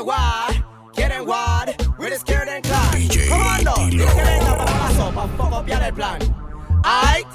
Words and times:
quieren 0.00 0.06
guard, 0.06 0.64
quieren 0.94 1.24
guard, 1.24 1.76
we're 1.98 2.16
scared 2.16 2.48
and 2.48 2.64
climb. 2.64 3.08
Comando, 3.28 3.74
dile 3.76 4.06
que 4.06 4.22
venga 4.22 4.56
para 4.56 4.64
paso, 4.64 5.12
pa' 5.14 5.50
copiar 5.50 5.82
el 5.82 5.92
plan. 5.92 6.18
Aight, 6.84 7.26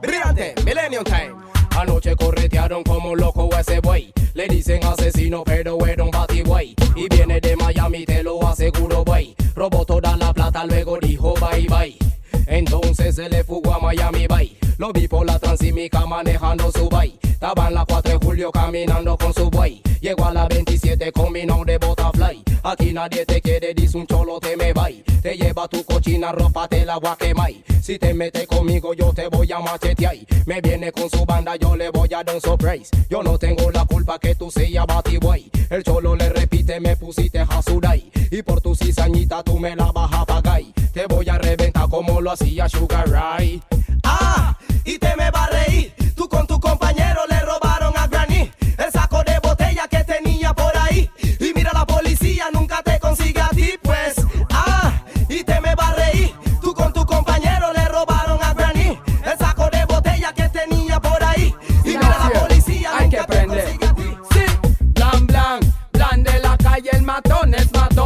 brillante, 0.00 0.54
millennium 0.64 1.04
time. 1.04 1.34
Anoche 1.76 2.14
corretearon 2.16 2.82
como 2.84 3.14
loco 3.14 3.48
a 3.54 3.60
ese 3.60 3.80
buey. 3.80 4.12
Le 4.34 4.48
dicen 4.48 4.84
asesino, 4.84 5.44
pero 5.44 5.76
era 5.86 6.02
un 6.04 6.10
batibuey. 6.10 6.74
Y 6.96 7.08
viene 7.08 7.40
de 7.40 7.56
Miami, 7.56 8.04
te 8.04 8.22
lo 8.22 8.46
aseguro, 8.46 9.04
buey. 9.04 9.34
Robó 9.54 9.84
toda 9.84 10.16
la 10.16 10.32
plata, 10.32 10.64
luego 10.64 10.98
dijo 11.00 11.34
bye 11.34 11.66
bye. 11.68 11.98
Entonces 12.46 13.16
se 13.16 13.28
le 13.28 13.44
fugó 13.44 13.74
a 13.74 13.80
Miami 13.80 14.26
Bay. 14.26 14.56
Lo 14.78 14.92
vi 14.92 15.08
por 15.08 15.26
la 15.26 15.38
transímica 15.38 16.04
manejando 16.06 16.70
su 16.72 16.88
bay. 16.88 17.18
Estaba 17.22 17.68
en 17.68 17.74
la 17.74 17.84
4 17.84 18.12
de 18.18 18.26
julio 18.26 18.50
caminando 18.50 19.16
con 19.16 19.32
su 19.32 19.50
buey. 19.50 19.82
Llegó 20.00 20.26
a 20.26 20.32
la 20.32 20.46
27 20.48 21.12
con 21.12 21.32
mi 21.32 21.46
nombre 21.46 21.78
bota 21.78 22.03
Aquí 22.66 22.94
nadie 22.94 23.26
te 23.26 23.42
quiere, 23.42 23.74
dice 23.74 23.98
un 23.98 24.06
cholo, 24.06 24.40
te 24.40 24.56
me 24.56 24.72
va. 24.72 24.88
Te 25.20 25.36
lleva 25.36 25.68
tu 25.68 25.84
cochina 25.84 26.32
ropa, 26.32 26.66
te 26.66 26.86
la 26.86 26.96
voy 26.96 27.10
a 27.10 27.16
quemar. 27.16 27.52
Si 27.82 27.98
te 27.98 28.14
metes 28.14 28.46
conmigo, 28.46 28.94
yo 28.94 29.12
te 29.12 29.28
voy 29.28 29.52
a 29.52 29.58
machetear. 29.58 30.16
Me 30.46 30.62
viene 30.62 30.90
con 30.90 31.10
su 31.10 31.26
banda, 31.26 31.56
yo 31.56 31.76
le 31.76 31.90
voy 31.90 32.08
a 32.14 32.24
dar 32.24 32.34
un 32.34 32.40
surprise. 32.40 32.88
Yo 33.10 33.22
no 33.22 33.38
tengo 33.38 33.70
la 33.70 33.84
culpa 33.84 34.18
que 34.18 34.34
tú 34.34 34.50
seas 34.50 34.86
batiboy. 34.86 35.50
El 35.68 35.84
cholo 35.84 36.16
le 36.16 36.30
repite, 36.30 36.80
me 36.80 36.96
pusiste 36.96 37.40
hasurai. 37.40 38.10
Y 38.30 38.40
por 38.40 38.62
tu 38.62 38.74
cizañita 38.74 39.42
tú 39.42 39.58
me 39.58 39.76
la 39.76 39.92
vas 39.92 40.10
a 40.14 40.24
pagar. 40.24 40.62
Te 40.94 41.04
voy 41.04 41.28
a 41.28 41.36
reventar 41.36 41.90
como 41.90 42.22
lo 42.22 42.30
hacía 42.30 42.66
Sugar 42.70 43.10
Ray. 43.10 43.62
Ah, 44.04 44.56
y 44.86 44.98
te 44.98 45.14
me 45.16 45.23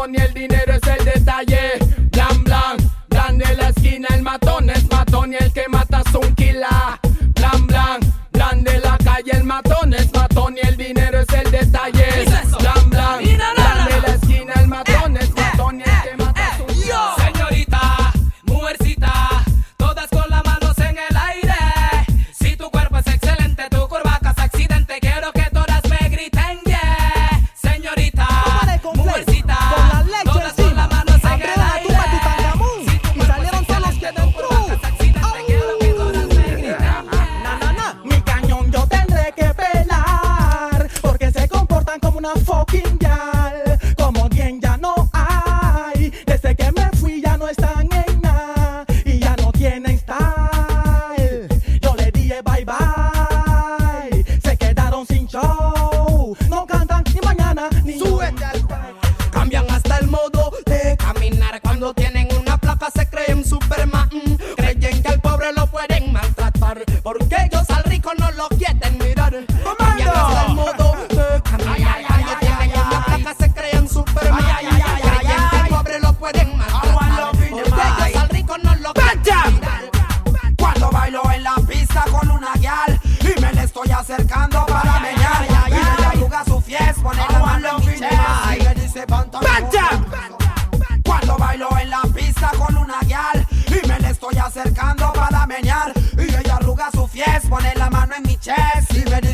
ni 0.08 0.18
el 0.18 0.34
dinero. 0.34 0.57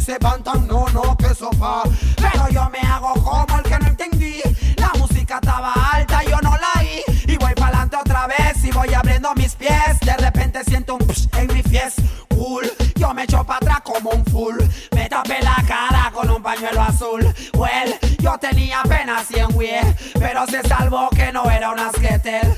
se 0.04 0.18
pantan, 0.18 0.66
no, 0.66 0.84
no, 0.92 1.16
que 1.16 1.34
sopa. 1.34 1.82
Pero 2.16 2.48
yo 2.50 2.68
me 2.68 2.78
hago 2.80 3.14
como 3.14 3.58
el 3.58 3.62
que 3.62 3.78
no 3.78 3.86
entendí. 3.86 4.42
La 4.76 4.92
música 4.98 5.40
estaba 5.42 5.72
alta, 5.72 6.22
yo 6.24 6.38
no 6.42 6.50
la 6.50 6.80
oí. 6.80 7.02
Y 7.26 7.36
voy 7.38 7.54
pa'lante 7.54 7.96
otra 7.96 8.26
vez 8.26 8.62
y 8.62 8.70
voy 8.70 8.92
abriendo 8.92 9.34
mis 9.34 9.54
pies. 9.54 9.98
De 10.00 10.14
repente 10.18 10.62
siento 10.64 10.96
un 10.96 11.06
psh 11.06 11.28
en 11.38 11.46
mi 11.54 11.62
pies. 11.62 11.94
Cool, 12.28 12.70
yo 12.96 13.14
me 13.14 13.24
echo 13.24 13.44
para 13.44 13.58
atrás 13.58 13.80
como 13.82 14.10
un 14.10 14.24
full. 14.26 14.56
Me 14.94 15.08
tapé 15.08 15.40
la 15.40 15.56
cara 15.66 16.10
con 16.12 16.28
un 16.28 16.42
pañuelo 16.42 16.82
azul. 16.82 17.24
Well, 17.54 17.98
yo 18.18 18.36
tenía 18.38 18.80
apenas 18.80 19.26
100 19.28 19.54
wey, 19.54 19.80
pero 20.18 20.46
se 20.46 20.60
salvó 20.68 21.08
que 21.10 21.32
no 21.32 21.50
era 21.50 21.70
un 21.70 21.78
skater. 21.94 22.54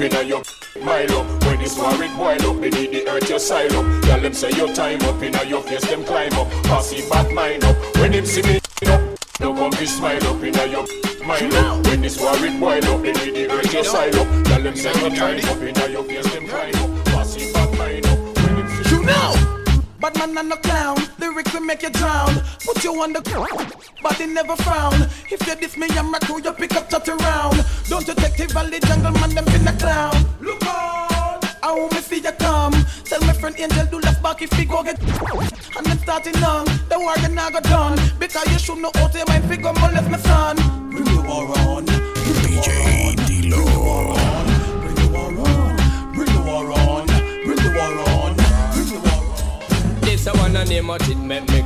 inna 0.00 0.22
your 0.22 0.42
Milo. 0.82 1.24
When 1.44 1.58
this 1.58 1.76
war 1.78 1.92
boil 2.16 2.50
up, 2.50 2.60
they 2.60 2.70
need 2.70 2.92
the 2.92 3.08
earth 3.08 3.28
your 3.28 3.38
side. 3.38 3.70
Tell 3.70 4.20
them 4.20 4.32
say 4.32 4.50
your 4.52 4.72
time 4.72 5.02
up 5.02 5.22
inna 5.22 5.44
your 5.44 5.62
face, 5.62 5.86
them 5.86 6.04
climb 6.04 6.32
up. 6.34 6.48
Pass 6.64 6.92
it 6.92 7.08
bad 7.10 7.32
mind 7.32 7.64
up. 7.64 7.76
When 7.96 8.12
him 8.12 8.26
see 8.26 8.42
me 8.42 8.60
up, 8.86 9.00
no 9.40 9.54
come 9.54 9.70
be 9.70 9.86
smile 9.86 10.24
up 10.26 10.42
inna 10.42 10.66
your 10.66 10.86
Milo. 11.26 11.82
When 11.82 12.00
this 12.00 12.20
war 12.20 12.34
boil 12.58 12.84
up, 12.84 13.02
they 13.02 13.12
need 13.12 13.34
the 13.34 13.50
earth 13.50 13.72
your 13.72 13.84
side. 13.84 14.12
Tell 14.12 14.62
them 14.62 14.76
say 14.76 14.92
your 15.00 15.10
time 15.10 15.44
up 15.44 15.62
inna 15.62 15.88
your 15.88 16.04
face, 16.04 16.32
them 16.32 16.46
climb 16.46 16.74
up. 16.74 16.90
You 18.90 19.02
know. 19.04 19.50
But 20.00 20.16
man, 20.16 20.38
I'm 20.38 20.48
no 20.48 20.56
clown. 20.56 20.96
Lyric 21.18 21.52
will 21.52 21.60
make 21.60 21.82
you 21.82 21.90
drown. 21.90 22.40
Put 22.64 22.82
you 22.82 23.02
on 23.02 23.12
the. 23.12 23.20
But 24.02 24.16
they 24.16 24.26
never 24.26 24.56
frown. 24.56 24.79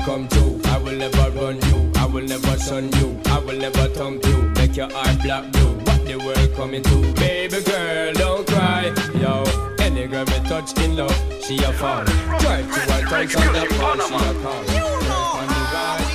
come 0.04 0.28
true. 0.28 0.61
I 0.66 0.78
will 0.78 0.96
never 0.96 1.30
run 1.30 1.56
you, 1.56 1.90
I 1.96 2.06
will 2.06 2.25
never 2.25 2.58
shun 2.58 2.92
you, 2.99 3.18
I 3.26 3.38
will 3.38 3.58
never 3.58 3.88
thump 3.88 4.25
you. 4.26 4.52
Make 4.56 4.76
your 4.76 4.90
heart 4.92 5.23
black 5.23 5.50
blue, 5.52 5.75
what 5.84 6.04
the 6.04 6.16
world 6.18 6.54
coming 6.54 6.82
to? 6.82 7.12
Baby 7.14 7.62
girl, 7.62 8.12
don't 8.12 8.46
cry, 8.46 8.92
yo. 9.18 9.44
Any 9.80 10.06
girl 10.06 10.25
me 10.26 10.38
touch 10.49 10.78
in 10.80 10.96
love, 10.96 11.16
she 11.42 11.56
a 11.64 11.73
fan. 11.73 12.04
Drive 12.40 12.66
to 12.66 12.80
her 12.92 13.02
tight 13.08 13.37
on 13.37 13.52
the 13.52 13.66
phone, 13.75 14.00
she 14.00 14.14
a 14.14 14.34
car. 14.42 14.61
You 14.75 14.87
know 15.08 15.25
how 15.73 15.96
we 15.96 16.12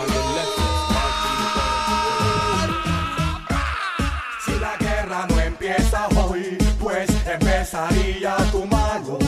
on 0.00 0.06
the 0.14 0.22
left. 0.36 0.56
Si 4.44 4.54
la 4.60 4.76
guerra 4.78 5.26
no 5.28 5.40
empieza 5.40 6.08
hoy, 6.16 6.58
pues 6.78 7.08
empezaría 7.26 8.36
tu 8.50 8.66
mano. 8.66 9.18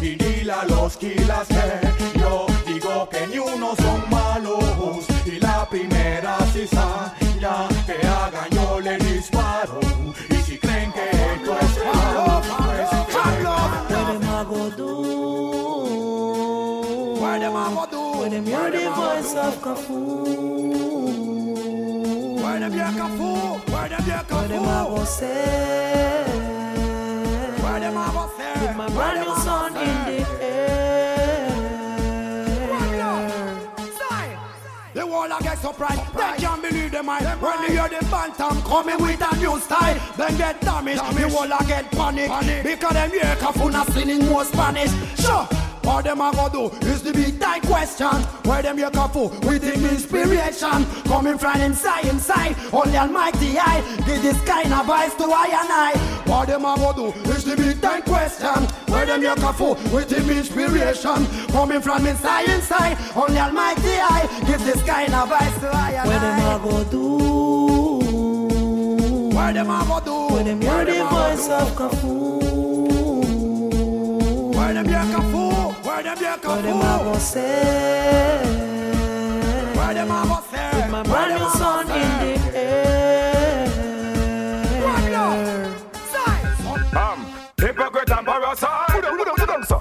Y 0.00 0.14
dile 0.14 0.52
a 0.52 0.64
los 0.64 0.96
kilas 0.96 1.48
que 1.48 2.18
yo 2.18 2.46
digo 2.80 3.08
que 3.08 3.26
ni 3.26 3.38
uno 3.38 3.74
son 3.76 4.10
malos. 4.10 5.06
Y 5.26 5.38
la 5.40 5.68
primera 5.68 6.38
cizaña 6.52 7.68
que 7.86 8.06
hagan 8.06 8.50
yo 8.50 8.80
le 8.80 8.96
disparo. 8.98 9.80
Y 10.30 10.34
si 10.36 10.58
creen 10.58 10.92
que 10.92 11.10
esto 11.10 11.56
es 11.60 11.84
malo, 11.84 12.42
pues 12.42 12.90
What 13.10 14.06
them 14.12 14.28
a 14.28 14.44
go 14.44 14.70
do? 14.70 14.90
What 17.20 17.40
them 17.40 17.56
a 17.56 17.70
go 17.74 17.86
do? 17.90 18.00
When 18.20 18.30
them 18.30 18.46
hear 18.46 18.70
the 18.70 18.90
voice 18.90 19.34
of 19.36 19.60
Kafu. 19.60 20.24
Where 22.42 22.60
them 22.60 22.72
hear 22.72 22.92
Kafu? 22.98 23.60
Where 23.70 23.88
them 23.88 24.04
hear 24.04 24.24
What 24.28 24.48
them 24.48 24.64
a 24.64 24.84
Kafu? 24.84 25.20
go 29.24 29.29
The 35.20 35.28
wall 35.28 35.38
I 35.38 35.42
get 35.42 35.58
surprised. 35.58 36.14
They 36.14 36.36
can't 36.38 36.62
believe 36.62 36.92
them 36.92 37.10
I. 37.10 37.20
When 37.20 37.60
they 37.60 37.72
hear 37.74 37.88
the 37.90 38.06
bantam 38.06 38.62
coming 38.62 38.96
with 39.02 39.20
a 39.20 39.36
new 39.36 39.60
style 39.60 40.00
Then 40.16 40.36
get 40.38 40.60
damaged, 40.62 41.02
the 41.14 41.28
wall 41.28 41.52
I 41.52 41.62
get 41.66 41.90
panic, 41.90 42.62
Because 42.62 42.94
them 42.94 43.10
hear 43.10 43.36
Kafuna 43.36 43.84
singing 43.92 44.24
more 44.26 44.46
Spanish. 44.46 44.90
Sure 45.20 45.46
what 45.90 46.04
them 46.04 46.20
a 46.20 46.30
go 46.32 46.48
do 46.48 46.70
is 46.86 47.02
the 47.02 47.12
big 47.12 47.40
time 47.40 47.60
question. 47.62 48.14
Where 48.48 48.62
them 48.62 48.78
hear 48.78 48.90
Kafu 48.90 49.28
with 49.44 49.62
him 49.64 49.84
inspiration. 49.86 50.86
Coming 51.04 51.36
from 51.36 51.60
inside, 51.60 52.04
inside. 52.06 52.54
Only 52.72 52.96
Almighty 52.96 53.58
I 53.58 53.82
Give 54.06 54.22
this 54.22 54.40
kind 54.42 54.72
of 54.72 54.86
voice 54.86 55.14
to 55.16 55.24
I 55.24 55.48
and 55.60 55.72
I. 55.86 55.92
What 56.30 56.46
them 56.46 56.64
a 56.64 56.76
go 56.76 56.92
do 56.92 57.06
is 57.30 57.44
the 57.44 57.56
big 57.56 57.80
time 57.80 58.02
question. 58.02 58.60
Where 58.92 59.04
them 59.04 59.22
hear 59.22 59.34
Kafu 59.34 59.74
with 59.92 60.10
him 60.12 60.30
inspiration. 60.30 61.26
Coming 61.48 61.80
from 61.80 62.06
inside, 62.06 62.48
inside. 62.48 62.96
Only 63.16 63.38
Almighty 63.38 63.94
I 64.16 64.28
Give 64.46 64.62
this 64.64 64.82
kind 64.84 65.12
of 65.12 65.28
voice 65.28 65.58
to 65.60 65.70
I 65.74 65.90
and 65.90 66.08
I. 66.08 66.12
What 66.12 66.20
them 66.20 66.40
I. 66.40 66.54
a 66.54 66.58
go 66.62 66.84
do? 66.94 67.04
Where 69.36 69.52
them 69.52 69.70
a 69.70 69.84
go 69.88 70.00
do? 70.00 70.34
When 70.34 70.44
them 70.46 70.60
hear 70.62 70.84
the 70.84 71.04
voice 71.04 71.48
of 71.48 71.68
Kafu. 71.74 72.40
Where 74.54 74.74
them 74.74 74.86
hear 74.86 75.04
Kafu 75.14 75.49
Where 76.00 76.16
them 76.16 76.24
hear 76.24 76.30
What 76.30 76.62
them 76.62 76.80
a 76.80 77.04
go 77.04 77.18
say? 77.18 78.40
Where 79.76 79.92
them 79.92 80.10
a 80.10 80.24
go 80.24 80.40
say 80.50 80.70
With 80.72 80.90
my 80.90 81.02
brand 81.02 81.30
them 81.30 81.38
new 81.40 81.46
a 81.46 81.50
son 81.50 81.86
say? 81.88 82.34
in 82.34 82.40
the 82.40 82.56
air. 82.56 83.66
Um, 86.96 87.26
hypocrite 87.60 88.10
and 88.12 88.26
parasite. 88.26 88.88
Budam, 88.88 89.18
budam, 89.18 89.36
budam, 89.36 89.62
sir. 89.66 89.80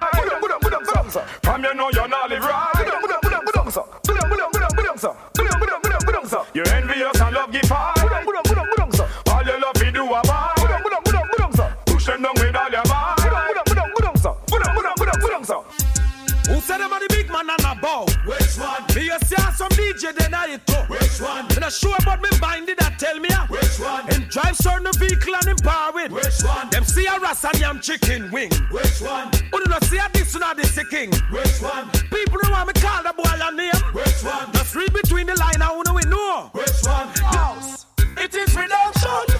Budam, 0.00 0.40
budam, 0.40 0.60
budam, 0.62 0.82
budam, 0.82 1.10
sir. 1.12 1.24
From 1.42 1.62
you 1.62 1.74
know 1.74 1.90
you're 1.92 2.08
not 2.08 2.30
live 2.30 2.42
right. 2.42 2.72
Budam, 2.74 3.02
budam, 3.02 3.20
budam, 3.22 3.44
budam, 3.44 3.70
sir. 3.70 3.82
Budam, 4.08 4.30
budam, 4.30 4.50
budam, 4.50 4.70
budam, 4.76 4.98
sir. 4.98 5.12
Budam, 5.34 5.60
budam, 5.60 5.80
budam, 5.82 6.00
budam, 6.06 6.26
sir. 6.26 6.42
You 6.54 6.62
envious 6.72 7.20
and 7.20 7.34
love 7.34 7.52
give 7.52 7.68
five. 7.68 8.03
And 17.94 18.08
a? 18.08 18.28
Which 18.28 18.58
one? 18.58 18.82
Me 18.94 19.10
a 19.10 19.18
see 19.24 19.36
some 19.54 19.68
DJ 19.70 20.14
then 20.14 20.34
I 20.34 20.54
it 20.54 20.66
too. 20.66 20.74
Which 20.88 21.20
one? 21.20 21.46
Me 21.48 21.56
not 21.60 21.72
sure 21.72 21.96
about 22.00 22.22
me 22.22 22.28
bind 22.40 22.68
it 22.68 22.78
that 22.78 22.98
tell 22.98 23.18
me 23.18 23.28
ah. 23.32 23.46
Which 23.48 23.78
one? 23.78 24.06
Him 24.08 24.26
drive 24.28 24.56
certain 24.56 24.92
vehicle 24.98 25.34
and 25.34 25.46
him 25.46 25.56
power 25.56 25.92
with. 25.92 26.12
Which 26.12 26.42
one? 26.42 26.70
Them 26.70 26.84
see 26.84 27.06
a 27.06 27.18
ras 27.18 27.44
and 27.44 27.58
yam 27.58 27.80
chicken 27.80 28.30
wing. 28.30 28.50
Which 28.70 29.00
one? 29.00 29.30
Who 29.52 29.64
do 29.64 29.70
not 29.70 29.84
see 29.84 29.98
a 29.98 30.08
this 30.12 30.34
one 30.34 30.42
or 30.42 30.54
this 30.54 30.74
the 30.74 30.84
king? 30.84 31.10
Which 31.30 31.60
one? 31.60 31.90
People 32.10 32.38
don't 32.42 32.52
want 32.52 32.68
me 32.68 32.80
call 32.80 33.02
the 33.02 33.12
boy 33.12 33.30
a 33.30 33.52
name. 33.54 33.72
Which 33.92 34.22
one? 34.24 34.52
Just 34.52 34.74
read 34.74 34.92
between 34.92 35.26
the 35.26 35.36
line 35.36 35.54
and 35.54 35.64
who 35.64 35.82
know 35.84 35.94
we 35.94 36.02
know. 36.10 36.50
Which 36.52 36.82
one? 36.84 37.08
House. 37.32 37.86
It 38.16 38.34
is 38.34 38.54
redemption. 38.56 39.33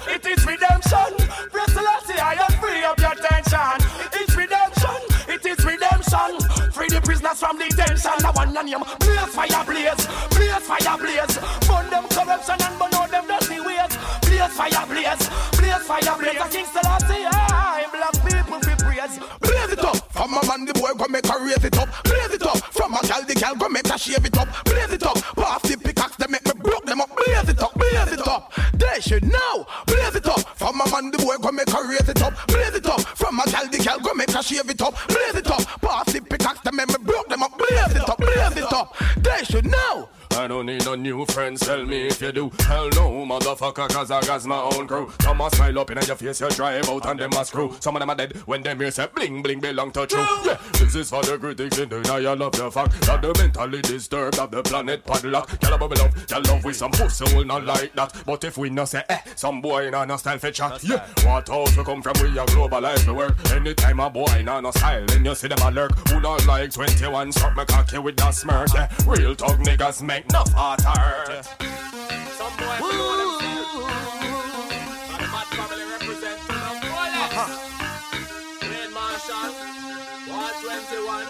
Tell 41.57 41.85
me 41.85 42.07
if 42.07 42.21
you 42.21 42.33
do. 42.33 42.51
Hell 42.61 42.89
no, 42.91 43.24
motherfucker, 43.39 43.89
cause 43.89 44.11
I 44.11 44.21
got 44.23 44.45
my 44.45 44.61
own 44.61 44.87
crew. 44.87 45.11
Some 45.21 45.41
a 45.41 45.51
smile 45.51 45.79
up 45.79 45.91
in 45.91 45.99
your 46.07 46.17
face, 46.17 46.41
you 46.41 46.49
drive 46.51 46.89
out 46.89 47.07
and 47.07 47.21
them 47.21 47.33
a 47.33 47.45
screw. 47.45 47.75
Some 47.81 47.97
of 47.97 48.01
them 48.01 48.11
are 48.11 48.17
dead 48.17 48.37
when 48.47 48.63
them 48.63 48.79
hear 48.79 48.91
say 48.91 49.07
bling 49.15 49.43
bling 49.43 49.61
belong 49.61 49.91
to 49.93 50.07
true. 50.07 50.27
Yeah, 50.45 50.59
this 50.75 50.95
is 50.95 51.11
for 51.11 51.23
the 51.23 51.39
critics 51.39 51.79
in 51.79 51.89
denial 51.89 52.43
of 52.43 52.53
the 52.53 52.71
fact 52.71 53.01
that 53.03 53.23
the 53.23 53.35
mentally 53.39 53.83
disturbed 53.83 54.39
of 54.39 54.51
the 54.51 54.63
planet 54.63 55.05
padlock. 55.05 55.51
Y'all 55.63 55.75
up, 55.75 56.31
y'all 56.31 56.43
love 56.43 56.65
with 56.65 56.77
some 56.77 56.91
pussy 56.93 57.25
will 57.35 57.45
not 57.45 57.65
like 57.65 57.93
that. 57.95 58.15
But 58.25 58.45
if 58.45 58.57
we 58.57 58.71
no 58.71 58.85
say 58.85 59.03
eh, 59.09 59.21
some 59.35 59.61
boy 59.61 59.91
nah 59.91 60.05
no 60.05 60.17
style 60.17 60.39
for 60.39 60.51
chat. 60.51 60.83
Yeah, 60.85 61.07
what 61.25 61.49
house 61.49 61.77
we 61.77 61.85
come 61.85 62.03
from, 62.03 62.15
we 62.23 62.39
a 62.39 62.45
globalized 62.47 63.07
the 63.07 63.15
work. 63.15 63.35
Anytime 63.53 64.01
a 64.01 64.11
boy 64.11 64.43
nah 64.45 64.61
no 64.61 64.71
style, 64.71 65.05
then 65.07 65.25
you 65.25 65.35
see 65.35 65.49
them 65.49 65.59
a 65.63 65.71
lurk. 65.71 65.93
Who 66.09 66.21
not 66.21 66.47
like 66.47 66.73
21, 66.73 67.33
struck 67.33 67.57
me 67.57 67.65
cocky 67.65 67.99
with 67.99 68.17
that 68.19 68.35
smirk. 68.35 68.73
Yeah, 68.75 68.91
real 69.07 69.35
talk 69.35 69.59
niggas 69.59 70.03
make 70.03 70.27
enough 70.27 70.53
heart 70.53 70.83
hurt. 70.83 71.84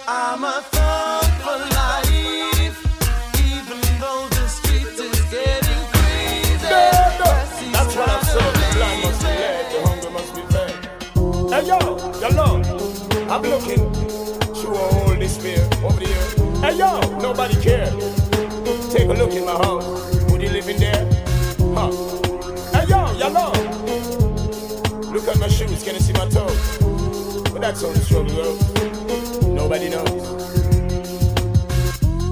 I'm 0.06 0.44
a 0.44 0.62
tough 0.70 1.46
alive, 1.46 2.76
even 3.40 3.80
though 3.98 4.28
the 4.28 4.46
street 4.48 4.86
is 4.86 5.20
getting 5.30 5.82
greedy. 5.92 6.58
That's 7.72 7.96
what 7.96 8.10
I'm 8.10 8.22
saying. 8.22 8.52
The 8.52 8.78
life 8.80 9.04
must 9.04 9.20
be 9.22 9.26
dead, 9.28 9.72
the 9.72 9.78
hunger 9.88 10.10
must 10.10 10.34
be 10.34 10.42
fed. 10.52 10.74
Hey 11.50 11.62
yo, 11.68 11.78
y'all 12.20 12.34
know, 12.34 12.52
I'll 13.30 13.40
be 13.40 13.48
looking 13.48 13.92
through 14.54 14.76
all 14.76 15.14
this 15.14 15.38
fear 15.38 15.66
over 15.82 15.98
the 15.98 16.06
year. 16.06 16.26
Hey 16.60 16.76
yo, 16.76 17.00
nobody 17.18 17.54
care. 17.62 17.90
Take 18.90 19.08
a 19.08 19.14
look 19.14 19.32
in 19.32 19.46
my 19.46 19.52
house. 19.52 19.86
Would 20.30 20.42
you 20.42 20.50
live 20.50 20.68
in 20.68 20.80
there? 20.80 21.08
Huh? 21.74 21.90
Hey 22.72 22.84
yo, 22.88 23.10
Lord, 23.30 23.56
look 25.14 25.28
at 25.28 25.38
my 25.38 25.48
shoes. 25.48 25.82
Can 25.82 25.94
you 25.94 26.00
see 26.00 26.12
my 26.12 26.28
toes? 26.28 26.78
But 27.50 27.62
that's 27.62 27.82
on 27.82 27.94
the 27.94 28.00
struggle 28.00 28.36
road. 28.36 28.93
Nobody 29.64 29.88
knows. 29.88 30.28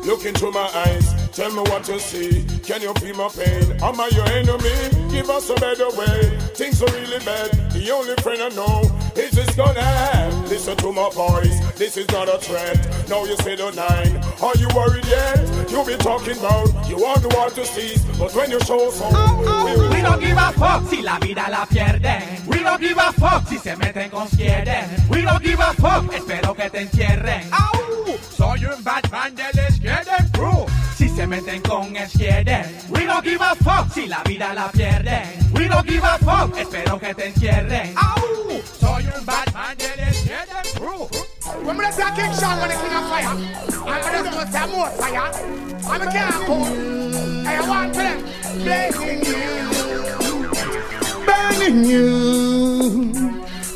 Look 0.05 0.27
into 0.27 0.51
my 0.51 0.69
eyes, 0.85 1.31
tell 1.33 1.51
me 1.51 1.63
what 1.63 1.89
you 1.89 1.99
see. 1.99 2.45
Can 2.63 2.83
you 2.83 2.93
feel 3.01 3.17
my 3.17 3.29
pain? 3.31 3.73
Am 3.81 3.99
I 3.99 4.09
your 4.13 4.29
enemy? 4.29 5.11
Give 5.11 5.31
us 5.31 5.49
a 5.49 5.55
better 5.55 5.89
way. 5.97 6.37
Things 6.53 6.83
are 6.83 6.93
really 6.93 7.25
bad. 7.25 7.51
The 7.73 7.91
only 7.91 8.15
friend 8.17 8.43
I 8.43 8.51
know 8.51 8.83
is 9.17 9.31
this 9.31 9.49
gonna 9.57 9.81
end. 9.81 10.49
Listen 10.51 10.77
to 10.77 10.93
my 10.93 11.09
voice, 11.09 11.59
this 11.77 11.97
is 11.97 12.07
not 12.11 12.29
a 12.29 12.37
threat. 12.37 12.77
Now 13.09 13.25
you 13.25 13.37
say 13.39 13.57
the 13.57 13.71
nine. 13.71 14.15
Are 14.43 14.57
you 14.61 14.69
worried 14.77 15.07
yet? 15.07 15.41
You 15.71 15.83
be 15.87 15.97
talking 15.97 16.37
about 16.37 16.69
you 16.87 16.97
want 16.99 17.23
the 17.23 17.35
world 17.35 17.55
to 17.55 17.65
cease, 17.65 18.05
but 18.19 18.35
when 18.35 18.51
you 18.51 18.61
show 18.61 18.91
some, 18.91 19.11
oh, 19.15 19.45
oh, 19.47 19.89
We 19.89 19.92
don't 20.03 20.21
give 20.21 20.37
a 20.37 20.53
fuck 20.53 20.89
si 20.89 21.03
la 21.03 21.19
vida 21.19 21.49
la 21.49 21.65
pierden. 21.67 22.23
We 22.47 22.63
don't 22.63 22.81
give 22.81 22.99
a 22.99 23.13
fuck 23.13 23.49
si 23.49 23.59
se 23.59 23.77
meten 23.77 24.11
con 24.11 24.29
quieren. 24.29 24.85
We 25.09 25.23
don't 25.23 25.43
give 25.43 25.61
a 25.61 25.73
fuck, 25.75 26.13
espero 26.13 26.55
que 26.55 26.71
te 26.71 26.81
encierren. 26.83 27.49
¡Au! 27.53 28.19
Soy 28.37 28.65
un 28.65 28.83
Batman 28.83 29.35
del 29.35 29.67
izquierden 29.69 30.29
crew. 30.33 30.67
Si 30.97 31.09
se 31.09 31.27
meten 31.27 31.63
con 31.63 31.95
izquierden. 31.97 32.65
We 32.91 33.07
don't 33.07 33.25
give 33.25 33.41
a 33.41 33.55
fuck 33.57 33.93
si 33.93 34.07
la 34.07 34.23
vida 34.25 34.53
la 34.55 34.71
pierden. 34.73 35.23
We 35.53 35.69
don't 35.69 35.89
give 35.89 36.05
a 36.05 36.19
fuck, 36.19 36.57
espero 36.57 36.99
que 36.99 37.15
te 37.15 37.27
encierren. 37.29 37.95
Au! 37.97 38.63
Soy 38.81 39.07
un 39.17 39.25
Batman 39.25 39.77
del 39.77 40.09
izquierden 40.09 40.65
crew. 40.75 41.09
When 41.65 41.77
me 41.77 41.91
say 41.93 42.05
King 42.17 42.33
Sean 42.35 42.59
when 42.61 42.69
the 42.69 42.77
king 42.77 42.95
of 42.95 43.09
fire, 43.09 43.37
I'm 43.87 44.25
gonna 44.25 44.53
say 44.53 44.67
more 44.73 44.91
fire. 44.91 45.63
I'm 45.85 46.01
a 46.01 46.33
hold. 46.47 46.69
Hey, 47.45 47.57
I 47.57 47.69
want 47.69 47.95
to 47.95 48.33
blazing 48.63 49.25
you, 49.25 49.52
burning 51.33 51.85
you, 51.85 53.13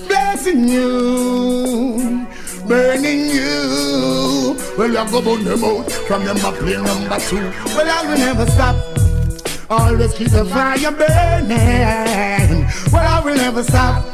blessing 0.06 0.68
you, 0.68 2.26
burning 2.66 3.30
you. 3.30 4.56
Well, 4.76 4.88
you 4.88 5.10
go 5.10 5.22
burn 5.22 5.44
them 5.44 5.64
out 5.64 5.90
from 5.90 6.24
them 6.24 6.36
a 6.36 6.52
play 6.52 6.76
number 6.76 7.18
two. 7.18 7.36
Well, 7.74 7.88
I 7.88 8.06
will 8.06 8.18
never 8.18 8.46
stop. 8.50 8.76
Always 9.70 10.14
keep 10.14 10.28
the 10.28 10.44
fire 10.44 10.92
burning. 10.92 12.66
Well, 12.92 13.06
I 13.06 13.20
will 13.24 13.36
never 13.36 13.62
stop. 13.62 14.04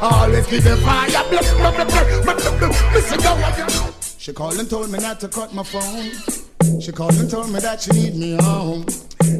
Always 0.00 0.46
keep 0.46 0.62
the 0.62 0.76
fire 0.76 1.24
burning. 1.30 2.72
Listen, 2.92 3.20
go 3.20 3.34
again. 3.34 3.92
She 4.18 4.32
called 4.32 4.58
and 4.58 4.68
told 4.68 4.90
me 4.90 4.98
not 4.98 5.20
to 5.20 5.28
cut 5.28 5.54
my 5.54 5.62
phone. 5.62 6.80
She 6.80 6.92
called 6.92 7.14
and 7.14 7.30
told 7.30 7.50
me 7.50 7.60
that 7.60 7.80
she 7.80 7.92
need 7.92 8.14
me 8.14 8.36
home. 8.36 8.84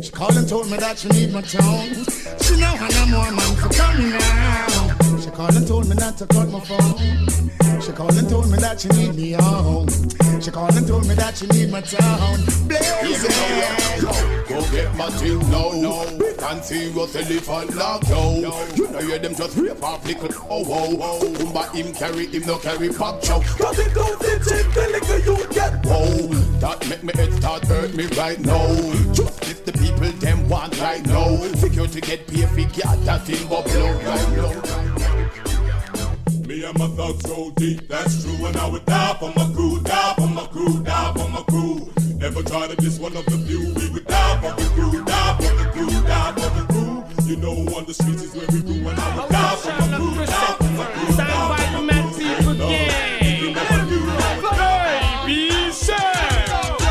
She 0.03 0.11
called 0.11 0.37
and 0.37 0.49
told 0.49 0.71
me 0.71 0.77
that 0.77 0.99
she 0.99 1.09
need 1.09 1.33
my 1.33 1.41
tone. 1.41 2.05
She 2.43 2.57
know 2.61 2.75
I 2.79 2.89
know 2.93 3.07
more 3.07 3.33
man 3.33 3.57
for 3.57 3.69
coming 3.71 4.11
now. 4.11 5.19
She 5.19 5.31
called 5.31 5.57
and 5.57 5.67
told 5.67 5.89
me 5.89 5.97
not 5.97 6.19
to 6.19 6.27
cut 6.27 6.49
my 6.49 6.61
phone. 6.61 7.68
She 7.81 7.93
called 7.93 8.19
and 8.19 8.29
told 8.29 8.51
me 8.51 8.59
that 8.59 8.81
she 8.81 8.89
need 8.89 9.15
me 9.15 9.33
home. 9.33 9.89
She 10.41 10.51
called 10.51 10.75
and 10.75 10.87
told 10.87 11.07
me 11.07 11.15
that 11.15 11.37
she 11.37 11.47
need 11.47 11.71
my 11.71 11.81
tone. 11.81 12.45
Blazing. 12.67 13.31
Go 14.49 14.61
get 14.73 14.95
my 14.97 15.11
thing 15.11 15.39
now. 15.51 15.71
No. 15.73 16.05
Fancy 16.39 16.91
was 16.91 17.15
elephant 17.15 17.77
lock 17.77 18.09
yo. 18.09 18.67
You 18.75 18.89
know 18.91 18.99
you 19.01 19.19
them 19.19 19.35
just 19.35 19.57
rip 19.57 19.83
off 19.83 20.05
little 20.05 20.29
oh 20.51 20.65
oh. 20.69 21.21
Kumba 21.35 21.71
him 21.73 21.95
carry 21.95 22.27
him 22.27 22.43
no 22.47 22.59
carry 22.59 22.89
pop 22.89 23.23
chow. 23.23 23.41
Cause 23.41 23.79
it 23.79 23.95
goes 23.95 24.25
in 24.25 24.39
chip 24.43 24.73
the 24.75 24.89
liquor 24.93 25.19
you 25.19 25.55
get 25.55 25.87
whoa. 25.87 26.29
That 26.59 26.89
make 26.89 27.05
me 27.05 27.13
head 27.15 27.33
start 27.35 27.65
hurt 27.67 27.95
me 27.95 28.07
right 28.17 28.41
now. 28.41 28.67
Just 29.13 29.43
if 29.49 29.65
the 29.65 29.73
people 29.73 30.11
them 30.19 30.49
want 30.49 30.81
right 30.81 31.07
now. 31.07 31.37
Security 31.55 32.01
get 32.01 32.27
paid 32.27 32.49
for 32.49 32.77
get 32.77 33.05
that 33.05 33.25
thing 33.25 33.49
but 33.49 33.65
blow 33.65 33.93
right 34.01 34.37
now. 34.37 35.18
Me 36.49 36.65
and 36.65 36.79
my 36.79 36.87
thugs 36.89 37.23
go 37.25 37.51
deep, 37.57 37.87
that's 37.89 38.25
true. 38.25 38.47
And 38.47 38.57
I 38.57 38.71
would 38.71 38.87
die 38.87 39.15
for 39.21 39.31
my 39.37 39.45
crew, 39.53 39.83
die 39.83 40.15
for 40.15 40.29
my 40.29 40.47
crew, 40.47 40.83
die 40.83 41.13
for 41.13 41.29
my 41.29 41.43
crew. 41.43 41.91
Never 42.17 42.43
try 42.43 42.67
to 42.67 42.75
diss 42.77 42.99
one 42.99 43.15
of 43.19 43.27
the 43.27 43.37
few. 43.47 43.75
We 43.75 43.91
would 43.91 44.07
die 44.07 44.41
for 44.41 44.59
the 44.59 44.67
crew, 44.71 45.05
die 45.05 45.37
for 45.37 45.43
the 45.43 45.71
crew, 45.73 45.91
die 45.91 46.33
for 46.33 46.49
the 46.57 46.65
crew. 46.73 47.05
You 47.29 47.37
know, 47.37 47.53
on 47.77 47.85
the 47.85 47.93
streets 47.93 48.23
is 48.23 48.35
where 48.35 48.47
we 48.51 48.63
do, 48.63 48.89
and 48.89 48.99
I 48.99 49.21
would 49.21 49.29
die 49.29 49.57
for 49.57 49.73
my 49.77 49.97
crew, 49.99 50.25
die 50.25 50.57
for 50.57 50.65
my 50.73 50.85
crew. 50.87 51.13
Stand 51.13 51.49
by 51.53 51.65
the 51.77 51.83
men, 51.85 52.05
people, 52.17 52.55
Baby, 54.57 55.71
say. 55.71 55.97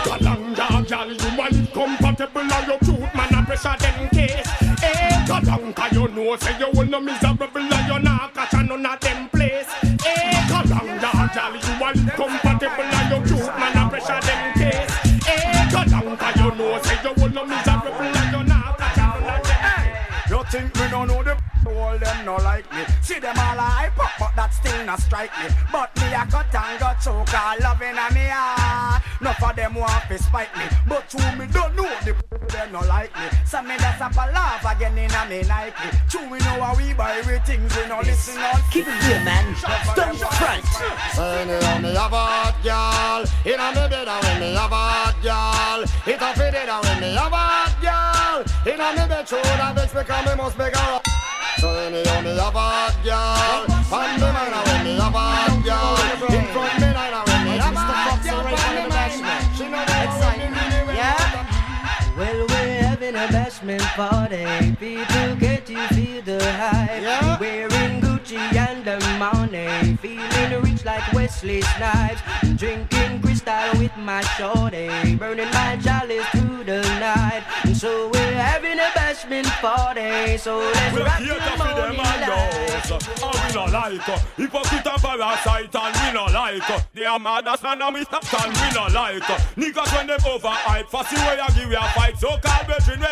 Kalanga, 0.05 0.87
gal, 0.87 1.09
you 1.11 1.31
man 1.35 1.65
compatible 1.73 2.41
and 2.41 2.67
your 2.67 2.77
cute 2.77 3.15
man 3.15 3.33
a 3.33 3.43
pressure 3.43 3.75
them 3.79 4.07
case. 4.09 4.47
Eh, 4.83 5.25
Kalanga, 5.25 5.91
you 5.93 6.07
know 6.09 6.35
say 6.37 6.59
you 6.59 6.69
will 6.75 6.85
no 6.85 6.99
miserable 6.99 7.66
don't 20.89 21.07
know 21.07 21.26
the 21.99 22.09
all 22.09 22.15
them 22.15 22.25
no 22.25 22.35
like 22.37 22.71
me. 22.71 22.83
See 23.01 23.19
them 23.19 23.37
all 23.37 23.57
a 23.57 23.61
hype 23.61 23.95
but 23.95 24.35
that 24.35 24.53
still 24.53 24.85
not 24.85 24.99
strike 24.99 25.31
me. 25.39 25.49
But 25.71 25.95
me 25.97 26.07
a 26.13 26.25
cut 26.25 26.53
and 26.53 26.79
got 26.79 27.01
choke 27.01 27.33
all 27.33 27.57
loving 27.59 27.97
a 27.97 28.07
me 28.13 28.27
heart. 28.29 29.03
No 29.21 29.33
for 29.33 29.53
them 29.53 29.75
want 29.75 30.07
to 30.09 30.17
spite 30.17 30.55
me. 30.57 30.65
But 30.87 31.09
to 31.09 31.17
me 31.37 31.47
don't 31.51 31.75
know 31.75 31.89
the 32.05 32.15
them 32.47 32.71
no 32.71 32.81
like 32.81 33.13
me. 33.15 33.37
So 33.45 33.61
me 33.61 33.77
just 33.77 34.01
up 34.01 34.13
a 34.13 34.31
laugh 34.31 34.65
again 34.75 34.97
in 34.97 35.11
a 35.11 35.25
me 35.29 35.41
Nike 35.47 35.89
True 36.09 36.27
we 36.29 36.37
know 36.39 36.59
how 36.59 36.75
we 36.75 36.93
buy 36.93 37.21
we 37.25 37.39
things 37.39 37.75
we 37.77 37.87
no 37.87 37.99
listen 37.99 38.37
all 38.41 38.59
Keep 38.71 38.87
it 38.87 39.07
real 39.07 39.23
man, 39.23 39.55
don't 39.95 40.17
front 40.35 40.63
When 41.15 41.47
you 41.47 41.81
me 41.81 41.95
have 41.95 42.11
a 42.11 42.23
hot 42.27 42.57
girl 42.63 43.23
In 43.45 43.59
a 43.59 43.67
me 43.71 43.87
bed 43.87 44.07
and 44.07 44.23
when 44.25 44.39
me 44.39 44.53
have 44.53 44.71
a 44.71 44.75
hot 44.75 45.15
girl 45.23 45.83
It 46.05 46.21
a 46.21 46.33
fit 46.35 46.53
it 46.53 46.69
and 46.69 46.85
when 46.85 46.99
me 46.99 47.13
have 47.15 47.31
a 47.31 47.35
hot 47.35 47.75
girl 47.79 48.73
In 48.73 48.81
a 48.81 48.91
me 48.91 49.07
bed 49.07 49.27
shoulder 49.27 49.71
bitch 49.75 49.93
because 49.93 50.25
me 50.25 50.35
must 50.35 50.57
make 50.57 50.75
her 50.75 51.01
So 51.59 51.73
when 51.73 51.93
you 51.93 52.03
know 52.03 52.21
me 52.21 52.37
have 52.37 52.55
a 52.55 52.59
hot 52.59 52.95
girl 53.03 53.65
From 53.89 54.07
me 54.15 54.21
mind 54.21 54.53
and 54.53 54.67
when 54.67 54.83
me 54.85 54.93
have 54.99 55.15
a 55.15 55.17
hot 55.17 55.57
girl. 55.63 56.37
In 56.37 56.45
front 56.53 56.75
me 56.81 56.89
night 56.93 57.13
and 57.13 57.25
when 57.27 57.41
me 57.45 57.57
have 57.57 57.73
a 57.73 57.79
hot 57.79 58.19
girl. 58.23 58.43
From 58.55 58.71
me 58.75 58.83
mind 58.87 59.55
She 59.57 59.63
know 59.63 59.83
that 59.85 60.05
exciting 60.07 60.53
Yeah. 60.95 61.47
Well 62.17 62.47
we're 62.47 62.81
having 62.83 63.15
a 63.15 63.27
bashment 63.27 63.81
party. 63.95 64.75
People 64.79 65.35
get 65.35 65.69
you 65.69 65.87
feel 65.89 66.21
the 66.23 66.43
hype. 66.53 67.01
Yeah. 67.01 67.39
Wearing 67.39 67.67
Gucci 67.69 68.03
and 68.03 68.06
the 68.87 68.99
money. 69.19 69.97
Feeling 69.97 70.61
rich 70.63 70.85
like 70.85 71.03
Wesley 71.11 71.61
Snipes 71.61 72.21
Drinking 72.55 73.21
crystal 73.21 73.79
with 73.79 73.95
my 73.97 74.21
shorty. 74.37 75.15
Burning 75.17 75.51
my 75.51 75.77
chalice 75.83 76.25
through 76.31 76.63
the 76.63 76.81
night. 76.97 77.43
And 77.65 77.75
so 77.75 78.09
we're 78.09 78.33
having 78.33 78.79
a 78.79 78.89
bashment 78.95 79.51
party. 79.59 80.37
So 80.37 80.59
let's 80.59 80.95
We 80.95 81.01
rock 81.01 81.19
cater 81.19 81.35
the 81.35 81.93
morning 81.97 82.31
light 82.31 82.91
And 83.21 83.37
we 83.43 83.49
no 83.53 83.65
like 83.65 84.07
Hypocrite 84.37 84.87
and 84.87 85.01
parasite 85.03 85.75
and 85.75 85.93
we 85.99 86.07
no 86.13 86.25
like. 86.31 86.93
They 86.93 87.05
are 87.05 87.19
mad 87.19 87.47
as 87.47 87.61
man 87.63 87.81
and 87.81 87.93
we 87.93 88.03
stop 88.05 88.23
and 88.41 88.53
we 88.55 88.67
no 88.71 88.87
like. 88.87 89.27
Niggas 89.59 89.97
when 89.97 90.07
them 90.07 90.19
overhype 90.21 90.87
Fussy 90.87 91.17
way 91.17 91.37
I 91.39 91.47
give 91.49 91.69
you 91.69 91.77
a 91.77 91.87
fight. 91.91 92.17
So 92.17 92.29
call 92.37 92.63
brethren 92.63 93.01
we 93.01 93.07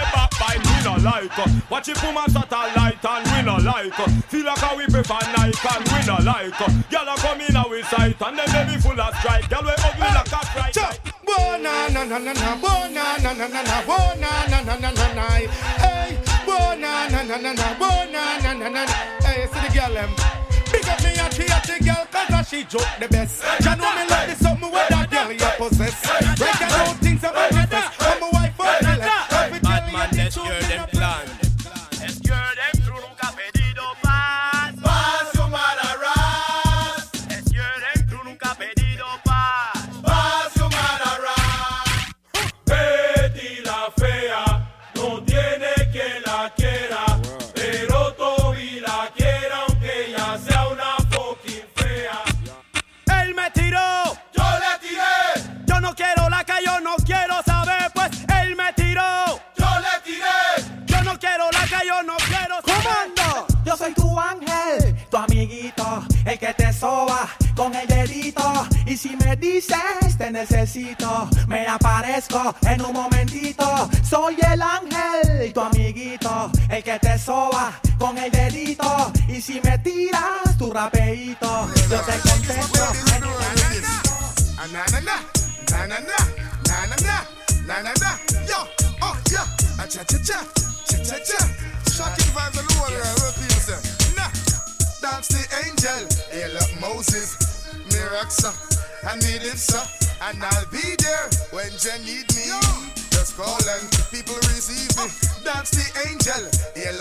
no 0.85 0.95
like 1.01 1.39
uh, 1.39 1.47
Watch 1.69 1.89
it 1.89 1.97
a 1.97 2.31
satellite 2.31 3.03
and 3.05 3.25
we 3.33 3.41
no 3.41 3.57
like 3.57 3.99
uh, 3.99 4.07
Feel 4.29 4.45
like 4.45 4.59
how 4.59 4.77
we 4.77 4.85
prefer 4.85 5.19
Nike 5.35 5.57
and 5.65 5.85
we 5.89 5.99
no 6.05 6.17
like 6.21 6.61
uh, 6.61 6.69
Gyal 6.93 7.09
a 7.09 7.15
come 7.17 7.41
in 7.41 7.55
our 7.55 7.83
sight 7.83 8.21
and 8.21 8.37
them 8.37 8.49
baby 8.53 8.79
full 8.79 9.01
of 9.01 9.15
strike 9.17 9.49
Gyal 9.49 9.63
we 9.65 9.73
ugly 9.81 10.07
like 10.13 10.31
a 10.31 10.45
strike 10.45 11.15
Bo 11.25 11.57
na 11.57 11.87
na 11.89 12.03
na 12.05 12.17
na 12.19 12.33
na, 12.33 12.55
bo 12.61 12.69
na 12.93 13.17
na 13.17 13.33
na 13.33 13.47
na 13.47 13.61
na, 13.63 13.81
bo 13.81 13.97
na 14.21 14.29
na 14.45 14.61
na 14.61 14.75
na 14.77 15.13
na. 15.17 15.23
Hey, 15.81 16.17
bo 16.45 16.75
na 16.77 17.09
na 17.09 17.23
na 17.23 17.37
na 17.37 17.51
na, 17.53 17.73
bo 17.79 17.89
na 18.13 18.37
na 18.37 18.53
na 18.53 18.69
na. 18.69 18.85
Hey, 19.25 19.47
see 19.51 19.67
the 19.67 19.73
girl 19.73 19.93
them. 19.93 20.09
Big 20.71 20.87
up 20.87 21.01
me 21.01 21.17
and 21.17 21.33
she 21.33 21.43
a 21.49 21.57
the 21.65 21.83
girl 21.83 22.05
'cause 22.11 22.47
she 22.47 22.63
joke 22.65 22.87
the 22.99 23.07
best. 23.07 23.43
Ya 23.65 23.73
know 23.73 23.89
me 23.95 24.05
like 24.07 24.27
the 24.29 24.43
something 24.43 24.71
with 24.71 24.87
that 24.89 25.09
girl 25.09 25.31
you 25.31 25.49
possess. 25.57 25.97
I 26.05 26.69
know 26.69 26.93
things 27.01 27.23
about 27.23 27.49
the 27.49 27.94
you 30.45 30.51
the 30.51 30.94
me 69.35 69.41
dices 69.41 70.17
te 70.17 70.31
necesito, 70.31 71.29
me 71.47 71.67
aparezco 71.67 72.55
en 72.61 72.81
un 72.81 72.93
momentito. 72.93 73.89
Soy 74.07 74.37
el 74.51 74.61
ángel, 74.61 75.51
tu 75.53 75.59
amiguito, 75.59 76.51
el 76.69 76.83
que 76.83 76.99
te 76.99 77.17
soba 77.17 77.73
con 77.97 78.17
el 78.17 78.31
dedito. 78.31 79.11
Y 79.27 79.41
si 79.41 79.59
me 79.61 79.77
tiras 79.79 80.57
tu 80.57 80.71
rapeito, 80.71 81.69
yo 81.89 82.01
te 82.01 82.29
contesto. 82.29 82.83
en 83.15 83.23
Ah, 84.57 84.67
na. 85.03 85.15
Yo, 88.47 88.57
oh 89.01 89.17
yeah, 89.29 89.45
ah, 89.79 89.87
cha 89.87 90.03
cha 90.03 90.17
cha, 90.19 90.39
cha 90.87 90.97
cha 91.03 91.17
cha. 91.19 91.47
Shocking 91.91 92.31
vibes 92.33 92.57
alone, 92.61 93.33
people 93.35 93.61
say. 93.61 93.79
Nah, 94.15 94.29
dance 95.01 95.27
the 95.27 95.41
angel, 95.65 96.07
hail 96.31 96.57
up 96.57 96.69
Moses, 96.79 97.35
miracle, 97.91 98.74
I 99.05 99.15
need 99.17 99.45
it 99.45 99.61
so, 99.61 99.77
and 100.25 100.41
I'll 100.41 100.65
be 100.73 100.81
there 100.97 101.29
when 101.53 101.69
you 101.69 101.95
need 102.01 102.25
me. 102.33 102.49
just 103.13 103.37
calling. 103.37 103.85
People 104.09 104.33
receive 104.49 104.89
me. 104.97 105.05
That's 105.45 105.69
the 105.77 105.85
angel. 106.09 106.41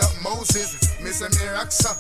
Up 0.05 0.13
Moses. 0.23 1.01
Miss 1.01 1.23
Miraksa. 1.23 1.97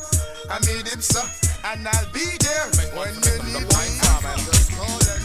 I 0.50 0.60
need 0.68 0.86
him, 0.88 1.00
sir. 1.00 1.24
And 1.64 1.88
I'll 1.88 2.12
be 2.12 2.24
there 2.36 2.68
when 2.92 3.16
you 3.16 3.36
need 3.48 3.64
me. 3.64 3.84
Just 4.44 4.72
calling. 4.76 5.24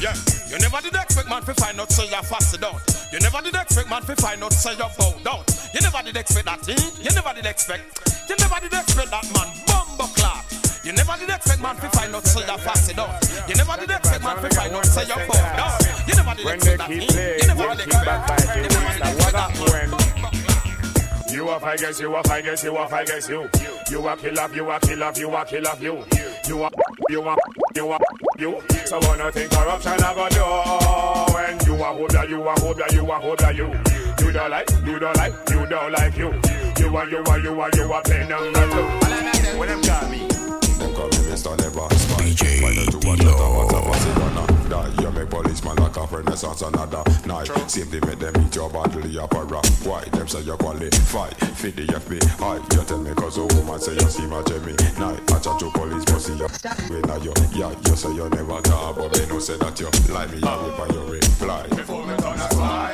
Yeah, 0.00 0.16
you 0.48 0.56
never 0.58 0.80
did 0.80 0.94
expect 0.94 1.28
man 1.28 1.42
to 1.42 1.52
find 1.52 1.78
out 1.78 1.92
say 1.92 2.08
you're 2.08 2.22
fasted 2.22 2.64
out. 2.64 2.80
You 3.12 3.20
never 3.20 3.42
did 3.42 3.54
expect 3.54 3.90
man 3.90 4.00
to 4.02 4.16
find 4.16 4.42
out 4.42 4.54
say 4.54 4.72
you're 4.80 4.88
bowed 4.96 5.28
out. 5.28 5.44
You 5.74 5.80
never 5.82 6.00
did 6.02 6.16
expect 6.16 6.46
that, 6.46 6.66
eh? 6.68 7.02
You 7.04 7.10
never 7.12 7.34
did 7.34 7.44
expect. 7.44 7.84
You 8.30 8.36
never 8.40 8.60
did 8.64 8.72
expect 8.72 9.10
that 9.10 9.28
man, 9.36 9.52
bumbo 9.68 10.04
clock. 10.16 10.39
You 10.82 10.92
never 10.92 11.14
did 11.18 11.28
expect 11.28 11.60
man 11.60 11.76
to 11.76 11.90
find 11.90 12.14
out 12.14 12.24
say 12.24 12.40
you're 12.46 12.56
fasted 12.58 12.98
out. 12.98 13.20
You 13.46 13.54
never 13.54 13.76
did 13.76 13.90
expect 13.90 14.24
man 14.24 14.36
to 14.42 14.48
find 14.56 14.74
out 14.74 14.86
say 14.86 15.04
you're 15.04 15.26
bowed 15.28 15.60
out. 15.60 16.08
You 16.08 16.14
never 16.14 16.34
did 16.34 16.46
expect 16.46 16.78
that? 16.78 16.90
You 16.90 17.46
never 17.46 17.74
did 17.76 17.86
expect 17.86 18.06
that. 18.06 18.56
You 18.56 18.62
never 18.62 18.92
did 18.96 19.04
expect 19.04 19.32
that 19.32 19.52
man. 19.60 21.34
You 21.34 21.48
a 21.48 21.58
I 21.62 21.76
guess 21.76 22.00
you 22.00 22.14
a 22.14 22.22
I 22.30 22.40
guess 22.40 22.64
you 22.64 22.76
a 22.76 22.88
I 22.88 23.04
guess 23.04 23.28
you. 23.28 23.48
You 23.90 24.08
a 24.08 24.16
kill 24.16 24.40
up, 24.40 24.56
you 24.56 24.70
a 24.70 24.80
kill 24.80 25.02
up, 25.02 25.16
you 25.18 25.36
a 25.36 25.44
kill 25.44 25.66
up, 25.68 25.82
you. 25.82 26.04
You 26.48 26.64
a 26.64 26.70
you 27.10 27.28
a 27.28 27.36
you 27.76 27.92
a 27.92 27.98
you. 28.38 28.62
So 28.86 28.98
wanna 29.00 29.30
think 29.32 29.52
corruption 29.52 29.92
a 29.92 30.14
go 30.14 30.28
do 30.30 31.34
when 31.34 31.58
you 31.66 31.74
a 31.74 31.86
hold 31.92 32.12
ya, 32.12 32.22
you 32.22 32.42
a 32.42 32.58
hold 32.58 32.78
ya, 32.78 32.86
you 32.90 33.12
a 33.12 33.18
hold 33.20 33.40
ya, 33.40 33.50
you. 33.50 33.66
You 34.20 34.32
don't 34.32 34.50
like, 34.50 34.70
you 34.84 34.98
don't 34.98 35.16
like, 35.16 35.34
you 35.50 35.66
don't 35.66 35.92
like 35.92 36.16
you. 36.16 36.32
You 36.78 36.96
a 36.96 37.06
you 37.10 37.22
a 37.22 37.42
you 37.42 37.60
a 37.60 37.70
you 37.76 37.92
a 37.92 38.02
play 38.02 38.26
number 38.26 38.70
two. 38.70 39.58
When 39.58 39.68
them 39.68 39.82
call 39.82 40.08
me. 40.08 40.29
Them 40.90 40.98
call 40.98 41.08
me 41.08 41.30
Mr. 41.30 41.56
Never 41.58 41.94
Smile 41.94 42.18
DJ 42.18 42.62
Why 42.62 42.74
don't 42.74 42.90
you 42.90 43.08
watch 43.08 43.18
that 43.20 43.84
what's 43.86 44.06
it 44.06 44.14
gonna 44.16 44.68
die? 44.68 45.02
You 45.02 45.10
make 45.12 45.30
policeman 45.30 45.76
like 45.76 45.96
a 45.96 46.04
renaissance 46.06 46.62
another 46.62 47.02
night. 47.26 47.46
Same 47.70 47.86
thing 47.86 48.00
make 48.06 48.18
them 48.18 48.34
eat 48.44 48.54
your 48.54 48.70
bodily 48.70 49.18
opera 49.18 49.60
Why? 49.84 50.04
Them 50.04 50.26
say 50.26 50.40
you 50.40 50.56
qualify 50.56 51.28
Fit 51.54 51.76
the 51.76 51.86
FBI 51.86 52.74
You 52.74 52.84
tell 52.84 52.98
me 52.98 53.14
cause 53.14 53.38
a 53.38 53.46
woman 53.46 53.80
say 53.80 53.92
you 53.92 54.08
see 54.10 54.26
my 54.26 54.42
Jimmy 54.42 54.74
Night 54.98 55.22
I 55.30 55.38
chat 55.38 55.58
to 55.60 55.70
police 55.70 56.04
but 56.04 56.18
see 56.18 56.36
you 56.36 56.48
Wait 56.90 57.06
now 57.06 57.16
you 57.16 57.32
Yeah, 57.54 57.74
you 57.86 57.96
say 57.96 58.12
you 58.12 58.28
never 58.30 58.60
talk 58.62 58.96
But 58.96 59.12
they 59.12 59.26
no 59.26 59.38
say 59.38 59.56
that 59.58 59.78
you 59.78 59.86
lie 60.12 60.26
me 60.26 60.42
I 60.42 60.56
whip 60.58 60.78
and 60.78 60.94
you 60.94 61.02
reply. 61.14 61.66
Before 61.68 62.04
me 62.06 62.16
turn 62.16 62.34
a 62.34 62.50
slide 62.50 62.89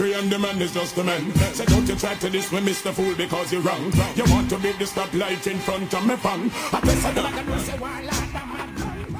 mystery 0.00 0.20
and 0.20 0.32
the 0.32 0.38
man 0.38 0.62
is 0.62 0.72
just 0.72 0.96
the 0.96 1.04
man. 1.04 1.32
Say 1.54 1.64
don't 1.66 1.88
you 1.88 1.96
try 1.96 2.14
to 2.14 2.30
this 2.30 2.50
with 2.50 2.64
Mr. 2.64 2.92
Fool 2.92 3.14
because 3.14 3.52
you're 3.52 3.62
wrong. 3.62 3.92
You 4.16 4.24
want 4.32 4.48
to 4.50 4.58
be 4.58 4.72
the 4.72 4.84
stoplight 4.84 5.46
in 5.46 5.58
front 5.58 5.92
of 5.92 6.06
me 6.06 6.16
fun. 6.16 6.50
I 6.72 6.80
guess 6.80 7.04
I 7.04 7.12
don't 7.14 7.32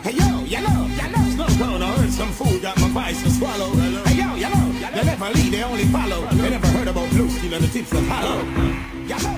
Hey 0.00 0.12
yo, 0.12 0.44
yellow, 0.44 0.86
yellow. 0.96 1.24
Snow 1.34 1.46
cone, 1.58 1.82
I 1.82 1.96
heard 1.96 2.10
some 2.10 2.32
fool 2.32 2.58
got 2.60 2.80
my 2.80 2.88
vice 2.88 3.22
to 3.22 3.30
swallow. 3.30 3.70
Hey 4.06 4.16
yo, 4.16 4.34
yellow, 4.36 4.72
they 4.94 5.04
never 5.04 5.30
lead, 5.30 5.52
they 5.52 5.62
only 5.62 5.84
follow. 5.84 6.26
They 6.26 6.50
never 6.50 6.66
heard 6.68 6.88
about 6.88 7.10
blue 7.10 7.28
steel 7.28 7.54
and 7.54 7.64
the 7.64 7.68
tips 7.68 7.92
of 7.92 8.06
hollow. 8.08 8.42
Yellow. 9.04 9.36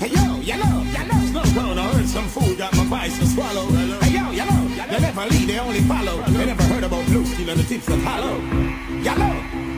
Hey 0.00 0.08
yo, 0.08 0.40
yellow, 0.40 0.82
yellow. 0.96 1.20
Snow 1.30 1.44
cone, 1.54 1.78
I 1.78 1.92
heard 1.94 2.08
some 2.08 2.26
fool 2.26 2.54
got 2.56 2.74
my 2.76 2.84
vice 2.84 3.18
to 3.20 3.26
swallow. 3.26 3.66
Hey 4.02 4.12
yo, 4.18 4.30
yellow, 4.32 4.60
they 4.90 4.98
never 4.98 5.26
lead, 5.26 5.48
they 5.48 5.58
only 5.60 5.80
follow. 5.82 6.22
They 6.22 6.46
never 6.46 6.64
heard 6.64 6.84
about 6.84 7.06
blue 7.06 7.24
steel 7.24 7.50
and 7.50 7.60
the 7.60 7.64
tips 7.64 7.88
of 7.88 8.02
hollow. 8.02 8.40
Yellow. 9.02 9.69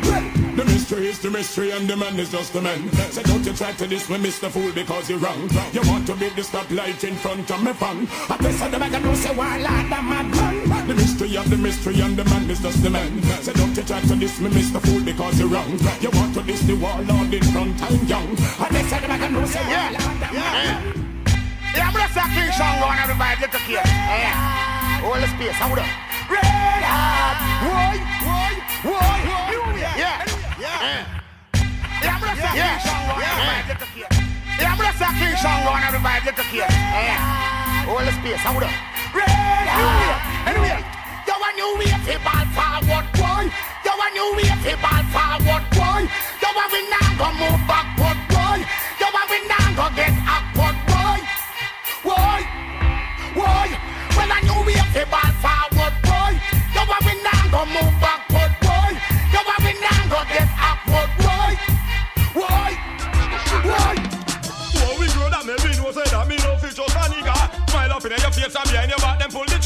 The 1.13 1.31
mystery 1.31 1.69
is 1.69 1.69
the 1.69 1.69
mystery 1.69 1.71
and 1.73 1.89
the 1.89 1.97
man 1.97 2.19
is 2.19 2.31
just 2.31 2.53
the 2.53 2.61
man. 2.63 2.91
Say 3.13 3.23
don't 3.23 3.45
you 3.45 3.53
try 3.53 3.73
to 3.73 3.87
this 3.87 4.09
with 4.09 4.23
Mr. 4.23 4.51
Fool 4.51 4.73
because 4.73 5.11
you're 5.11 5.19
wrong. 5.19 5.49
You 5.73 5.83
want 5.85 6.07
to 6.07 6.15
be 6.15 6.29
the 6.31 6.41
stoplight 6.41 7.05
in 7.05 7.15
front 7.17 7.51
of 7.51 7.63
me 7.63 7.73
fun. 7.75 8.09
I 8.31 8.39
guess 8.41 8.63
I 8.63 8.71
never 8.71 8.89
can 8.89 9.17
say 9.17 9.35
why 9.37 9.59
like 9.59 9.89
the 9.93 10.01
madman. 10.01 10.89
The 10.89 10.95
mystery 10.95 11.37
of 11.37 11.51
the 11.51 11.57
mystery 11.57 12.01
and 12.01 12.17
the 12.17 12.25
man 12.25 12.49
is 12.49 12.61
just 12.61 12.83
the 12.83 12.91
man. 12.91 13.23
Say 13.45 13.53
don't 13.53 13.77
you 13.77 13.83
try 13.83 14.01
to 14.01 14.15
this 14.15 14.41
with 14.41 14.55
Mr. 14.55 14.81
Fool 14.81 15.05
because 15.05 15.39
you're 15.39 15.49
wrong. 15.49 15.79
You 16.01 16.11
want 16.17 16.35
to 16.35 16.41
this 16.43 16.63
the 16.63 16.75
warlord 16.75 17.35
in 17.35 17.45
front 17.53 17.83
I'm 17.83 18.07
young. 18.07 18.33
I 18.59 18.69
guess 18.73 18.93
I 18.93 19.01
never 19.05 19.19
can 19.21 19.47
say 19.47 19.61
why 19.69 19.91
like 19.93 20.17
the 20.17 20.29
madman. 20.33 21.13
Yeah, 21.77 21.87
I'm 21.87 21.93
gonna 21.93 22.09
say 22.09 22.27
King 22.33 22.53
Song 22.57 22.83
on 22.89 22.99
everybody, 22.99 23.37
get 23.41 23.53
the 23.53 23.59
kid. 23.59 23.85
Yeah. 23.85 25.05
Hold 25.05 25.21
the 25.21 25.29
space, 25.29 25.61
hold 25.61 25.79
up. 25.79 25.87
Red 26.33 26.83
hot, 26.89 27.37
boy, 27.69 28.01
boy, 28.25 28.53
boy, 28.81 29.77
yeah, 29.77 29.97
yeah, 29.97 30.42
Oh, 30.83 30.85
yeah. 30.85 31.07
Yeah, 32.03 32.11
I'm 32.11 32.19
gonna 32.19 32.35
say 32.35 32.51
King 32.59 32.75
Song 32.83 33.07
on 33.07 33.23
everybody, 33.23 33.63
get 33.71 33.79
the 33.79 33.87
kid. 33.95 34.11
Yeah, 34.59 34.67
I'm 34.67 34.75
gonna 34.75 34.99
say 34.99 35.15
King 35.15 35.37
Song 35.39 35.63
on 35.63 35.79
everybody, 35.79 36.19
get 36.27 36.35
the 36.35 36.43
kid. 36.51 36.67
Yeah. 36.67 37.87
Hold 37.87 38.03
the 38.03 38.11
space, 38.19 38.43
hold 38.43 38.67
up. 38.67 38.75
Red 39.15 39.31
hot, 39.31 40.51
anyway. 40.51 40.83
Yo, 41.23 41.39
a 41.39 41.51
new 41.55 41.71
way 41.79 41.87
to 41.87 42.19
ball 42.27 42.47
forward, 42.51 43.07
boy. 43.15 43.47
Yo, 43.87 43.95
a 43.95 44.07
new 44.11 44.27
way 44.35 44.51
to 44.51 44.75
ball 44.83 45.07
forward, 45.15 45.63
boy. 45.71 46.03
Yo, 46.43 46.51
a 46.51 46.65
we 46.75 46.83
now 46.91 47.15
go 47.15 47.31
move 47.31 47.63
backward, 47.71 48.19
boy. 48.27 48.67
Yo, 48.99 49.07
a 49.07 49.23
we 49.31 49.39
now 49.47 49.67
go 49.79 49.87
get 49.95 50.11
upward, 50.27 50.75
boy. 50.91 51.23
Boy, 52.03 52.43
boy. 53.39 53.71
Well, 54.19 54.35
a 54.35 54.39
new 54.43 54.59
way 54.67 54.83
to 54.83 55.03
ball 55.07 55.31
forward, 55.39 55.95
boy. 56.03 56.35
Yo, 56.75 56.83
a 56.83 56.99
we 57.07 57.15
now 57.23 57.43
go 57.55 57.63
move 57.71 57.92
up 68.05 68.15
in 68.15 68.21
your 68.21 68.33
face 68.33 68.57
and 68.57 68.71
behind 68.71 68.91
your 68.91 68.99
back, 68.99 69.19
then 69.21 69.31
pull 69.31 69.45
the 69.45 69.62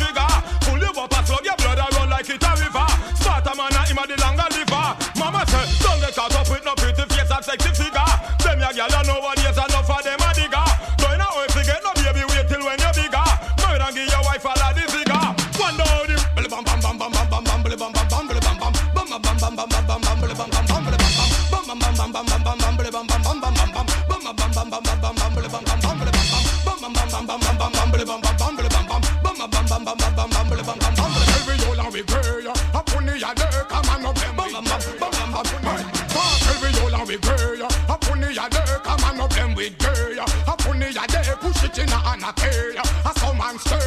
a 42.27 42.33
anarchy 42.33 42.75
a 42.77 43.13
some 43.21 43.39
man 43.39 43.59
stay 43.59 43.79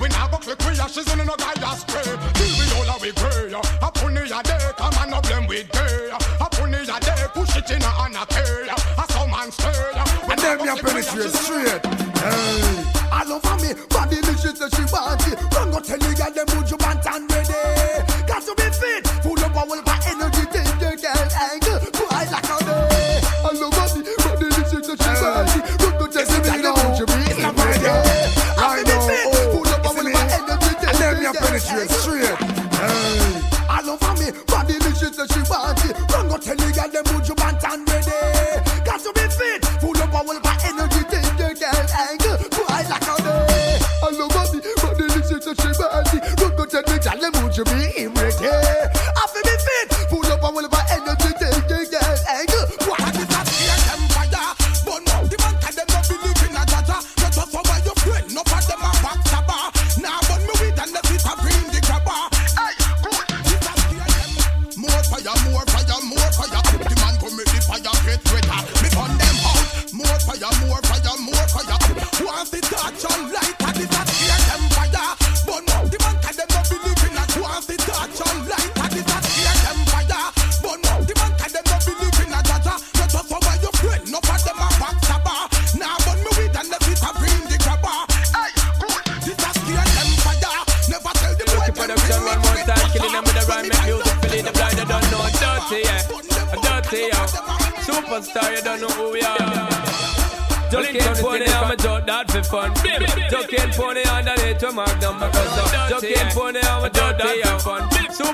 we 0.00 0.08
now 0.08 0.26
go 0.28 0.38
click 0.38 0.58
we 0.60 0.74
she's 0.88 1.12
in 1.12 1.26
no 1.26 1.36
guy 1.36 1.54
just 1.54 1.88
spray 1.88 2.00
every 2.40 2.64
yola 2.72 2.96
we 3.02 3.12
pray 3.12 3.52
a 3.52 3.88
punny 3.92 4.24
a 4.24 4.42
day 4.42 4.70
come 4.78 4.94
on 4.94 5.12
up 5.12 5.24
them 5.26 5.46
with 5.46 5.70
gay 5.72 6.08
a 6.10 6.48
punny 6.56 6.80
a 6.82 7.00
day 7.00 7.26
push 7.34 7.56
it 7.56 7.70
in 7.70 7.82
a 7.82 7.90
anarchy 8.00 8.40
a 8.70 9.12
some 9.12 9.30
man 9.30 9.50
stay 9.50 9.92
And 10.30 10.40
them 10.40 10.64
ya 10.64 10.76
penetrate 10.76 11.30
straight. 11.30 12.01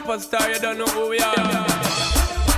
Superstar, 0.08 0.54
you 0.54 0.58
don't 0.58 0.78
know 0.78 0.86
who 0.86 1.10
we 1.10 1.20
are. 1.20 1.36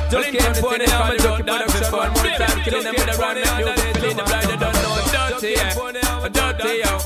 Just 0.09 0.31
can't 0.31 0.57
pony, 0.59 0.87
I'm 0.87 1.11
a 1.11 1.19
joke 1.19 1.45
that 1.45 1.69
for 1.69 1.85
fun. 1.91 2.13
More 2.15 2.31
time 2.39 2.63
killing 2.63 2.85
them 2.85 2.95
with 2.95 3.11
a 3.11 3.19
run, 3.19 3.35
make 3.35 3.67
music 3.67 3.95
clean 3.99 4.17
the 4.17 4.23
blind, 4.23 4.51
you 4.51 4.57
don't 4.57 4.73
know. 4.73 4.95
Dirty, 5.11 5.51
yeah. 5.59 6.29
Dirty, 6.31 6.79
yeah. 6.79 6.99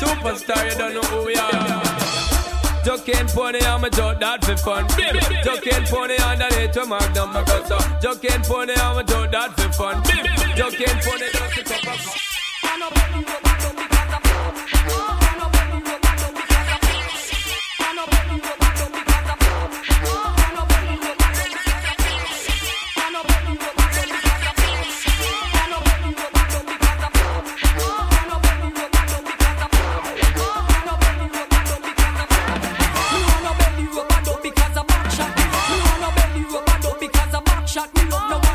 Superstar, 0.00 0.70
you 0.70 0.78
don't 0.78 0.94
know 0.94 1.02
who 1.12 1.26
we 1.26 1.36
are. 1.36 1.52
Just 2.82 3.04
can't 3.04 3.28
pony, 3.28 3.60
I'm 3.60 3.84
a 3.84 3.90
joke 3.90 4.18
that 4.20 4.42
for 4.42 4.56
fun. 4.56 4.88
Just 5.44 5.62
can't 5.62 5.86
pony 5.86 6.16
underneath 6.16 6.72
to 6.72 6.86
Magnum 6.86 7.28
because 7.34 7.70
of 7.70 8.00
Just 8.00 8.22
can't 8.22 8.42
pony, 8.46 8.72
I'm 8.72 8.96
a 8.96 9.04
joke 9.04 9.30
that 9.30 9.52
for 9.60 9.72
fun. 9.72 10.02
Just 10.56 10.78
can't 10.78 11.04
pony, 11.04 11.28
just 11.30 11.70
a 11.70 11.86
cup 11.86 13.51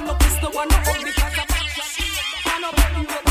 no 0.08 0.14
no 0.14 0.20
pistol 0.20 0.52
one 0.52 0.70
hug 0.72 1.04
because 1.04 1.38
of 1.38 1.48
back 1.48 1.68
shot. 1.76 3.27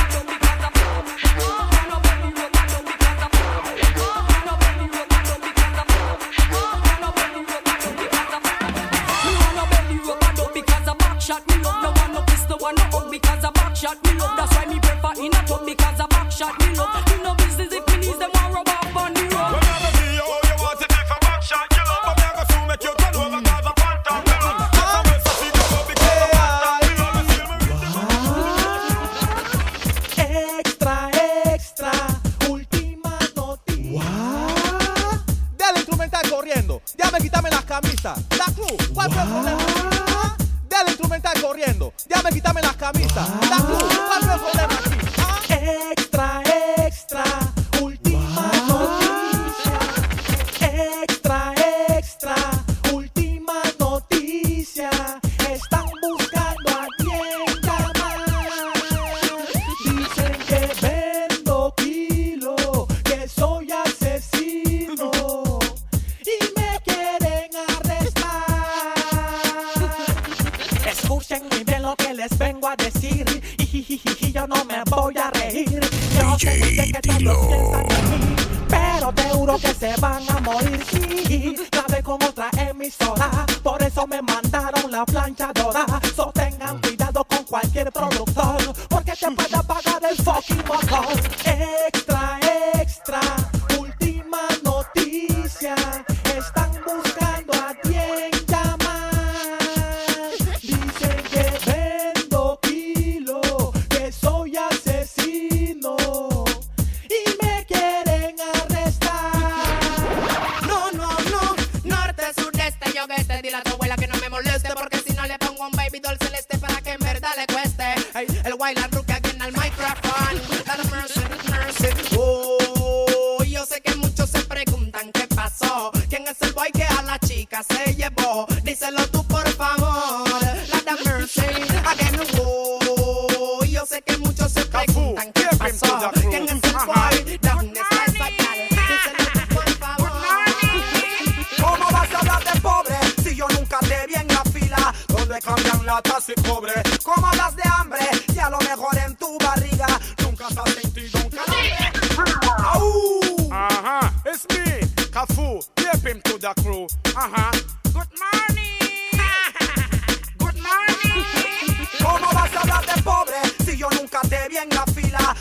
Por 83.62 83.82
eso 83.82 84.06
me 84.06 84.22
mandaron 84.22 84.90
la 84.90 85.04
planchadora. 85.04 85.35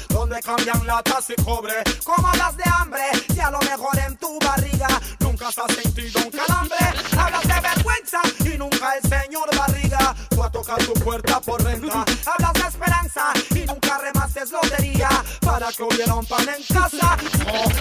Donde 0.10 0.42
cambian 0.42 0.86
latas 0.86 1.30
y 1.30 1.44
cobre? 1.44 1.74
¿Cómo 2.04 2.28
hablas 2.28 2.58
de 2.58 2.64
hambre 2.66 3.04
si 3.34 3.40
a 3.40 3.52
lo 3.52 3.60
mejor 3.60 3.98
en 4.00 4.18
tu 4.18 4.40
barriga 4.40 4.88
nunca 5.20 5.48
has 5.48 5.76
sentido 5.76 6.22
un 6.24 6.32
calambre? 6.32 6.78
Hablas 7.18 7.44
de 7.44 7.62
vergüenza 7.62 8.22
y 8.46 8.58
nunca 8.58 8.96
el 8.96 9.10
señor 9.10 9.56
barriga 9.56 10.16
fue 10.36 10.46
a 10.46 10.50
tocar 10.50 10.78
tu 10.78 10.94
puerta 10.94 11.40
por 11.42 11.64
renta. 11.64 12.06
Hablas 12.26 12.54
de 12.54 12.68
esperanza 12.68 13.34
y 13.52 13.66
nunca 13.66 13.98
remaste 13.98 14.42
lotería 14.52 15.10
para 15.42 15.72
que 15.72 15.84
hubiera 15.84 16.14
un 16.16 16.26
pan 16.26 16.48
en 16.50 16.64
casa. 16.64 17.18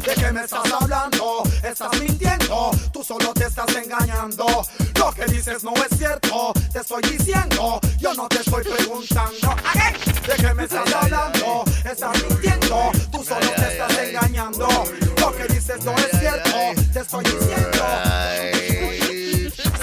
¿De 0.05 0.15
qué 0.15 0.33
me 0.33 0.43
estás 0.43 0.73
hablando? 0.73 1.43
Estás 1.63 2.01
mintiendo, 2.01 2.71
tú 2.93 3.03
solo 3.03 3.33
te 3.35 3.45
estás 3.45 3.75
engañando. 3.75 4.47
Lo 5.05 5.13
que 5.13 5.27
dices 5.27 5.63
no 5.63 5.75
es 5.75 5.99
cierto, 5.99 6.55
te 6.73 6.79
estoy 6.79 7.03
diciendo, 7.03 7.79
yo 7.99 8.15
no 8.15 8.27
te 8.27 8.39
estoy 8.39 8.65
preguntando. 8.65 9.51
¿A 9.51 9.93
¿De 10.27 10.35
qué 10.43 10.55
me 10.55 10.65
estás 10.65 10.91
hablando? 10.95 11.63
Estás 11.85 12.25
mintiendo, 12.27 12.91
tú 13.13 13.23
solo 13.23 13.47
te 13.55 13.73
estás 13.73 13.99
engañando. 13.99 14.67
Lo 15.21 15.37
que 15.37 15.45
dices 15.53 15.85
no 15.85 15.93
es 15.93 16.09
cierto, 16.19 16.83
te 16.91 17.01
estoy 17.01 17.23
diciendo. 17.23 17.85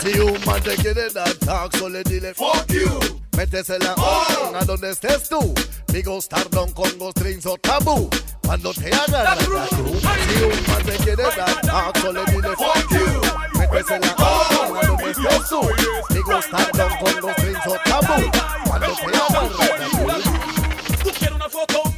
Si 0.01 0.19
un 0.19 0.43
man 0.43 0.63
te 0.63 0.75
quiere 0.77 1.11
dar 1.11 1.31
talk, 1.35 1.77
solo 1.77 2.01
dile 2.01 2.33
Fuck 2.33 2.65
you 2.69 3.21
Métesela 3.37 3.93
oh. 3.97 4.53
a 4.59 4.65
donde 4.65 4.89
estés 4.89 5.29
tú 5.29 5.53
Digo 5.93 6.19
Stardom 6.19 6.71
con 6.71 6.89
los 6.97 7.13
drinks 7.13 7.45
o 7.45 7.55
tabú 7.57 8.09
Cuando 8.41 8.73
te 8.73 8.91
agarra 8.91 9.35
la 9.35 9.45
cruz 9.45 9.69
Si 9.69 10.43
un 10.43 10.73
man 10.73 10.83
te 10.83 10.97
quiere 11.03 11.21
dar 11.21 11.61
talk, 11.61 11.97
solo 11.99 12.25
dile 12.25 12.49
Fuck 12.55 12.89
you 12.89 13.30
esa 13.73 13.95
es 13.95 14.01
la 14.05 14.15
canción 14.15 14.97
de 14.97 15.13
Jesús. 15.13 15.67
Digo, 16.09 16.39
con 16.99 17.15
los 17.21 17.35
pinzos 17.35 17.83
tabú. 17.85 18.31
Cuando 18.65 18.87
te 18.87 19.01
Tú. 21.67 21.90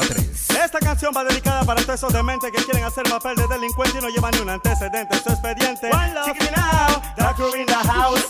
Esta 0.00 0.78
canción 0.78 1.12
va 1.14 1.22
dedicada 1.22 1.64
para 1.64 1.82
todos 1.82 1.96
esos 1.96 2.12
dementes 2.14 2.50
que 2.50 2.64
quieren 2.64 2.82
hacer 2.84 3.04
papel 3.04 3.36
de 3.36 3.46
delincuente 3.46 3.98
y 3.98 4.00
no 4.00 4.08
llevan 4.08 4.32
ni 4.32 4.40
un 4.40 4.48
antecedente. 4.48 5.18
Su 5.22 5.30
expediente. 5.30 5.90
One 5.90 6.14
love. 6.14 6.26
Now, 6.56 7.02
the 7.16 7.34
crew 7.34 7.54
in 7.54 7.66
the 7.66 7.74
house, 7.74 8.24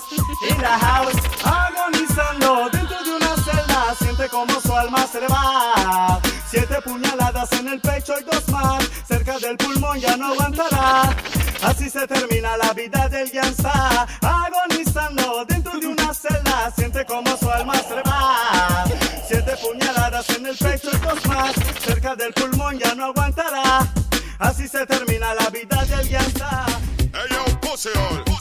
in 0.49 0.57
the 0.57 0.67
house. 0.67 1.15
Agonizando 1.45 2.69
dentro 2.71 3.05
de 3.05 3.17
una 3.17 3.37
celda. 3.37 3.95
Siente 3.97 4.29
como 4.29 4.61
su 4.61 4.75
alma 4.75 5.07
se 5.07 5.21
le 5.21 5.29
va. 5.29 6.21
Siete 6.51 6.81
puñaladas 6.83 7.53
en 7.53 7.69
el 7.69 7.81
pecho 7.81 8.15
y 8.21 8.25
dos 8.25 8.49
más. 8.49 8.85
Cerca 9.07 9.39
del 9.39 9.57
pulmón 9.57 10.01
ya 10.01 10.17
no 10.17 10.33
aguantará. 10.33 11.15
Así 11.63 11.89
se 11.89 12.09
termina 12.09 12.57
la 12.57 12.73
vida 12.73 13.09
del 13.09 13.31
Yansa. 13.31 14.09
Agonizando 14.21 14.72
ya 22.83 22.95
no 22.95 23.07
aguantará. 23.07 23.81
Así 24.39 24.69
se 24.69 24.87
termina 24.87 25.35
la 25.35 25.49
vida 25.51 25.85
del 25.85 26.09
gangsta. 26.09 26.67
Ellos 27.13 27.89
hey, 27.95 28.32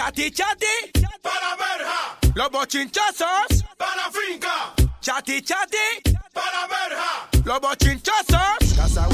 Chati, 0.00 0.30
chati. 0.30 0.90
Para 1.22 1.56
verja. 1.56 2.16
Los 2.34 2.50
bochinchazos. 2.50 3.64
Para 3.76 4.10
finca. 4.10 4.72
Chati, 5.02 5.42
chati. 5.42 6.16
Para 6.32 6.66
verja. 6.68 7.28
Los 7.44 7.60
bochinchazos. 7.60 8.76
Casa 8.76 9.06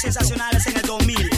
sensacionales 0.00 0.66
en 0.66 0.76
el 0.76 0.82
2000. 0.82 1.29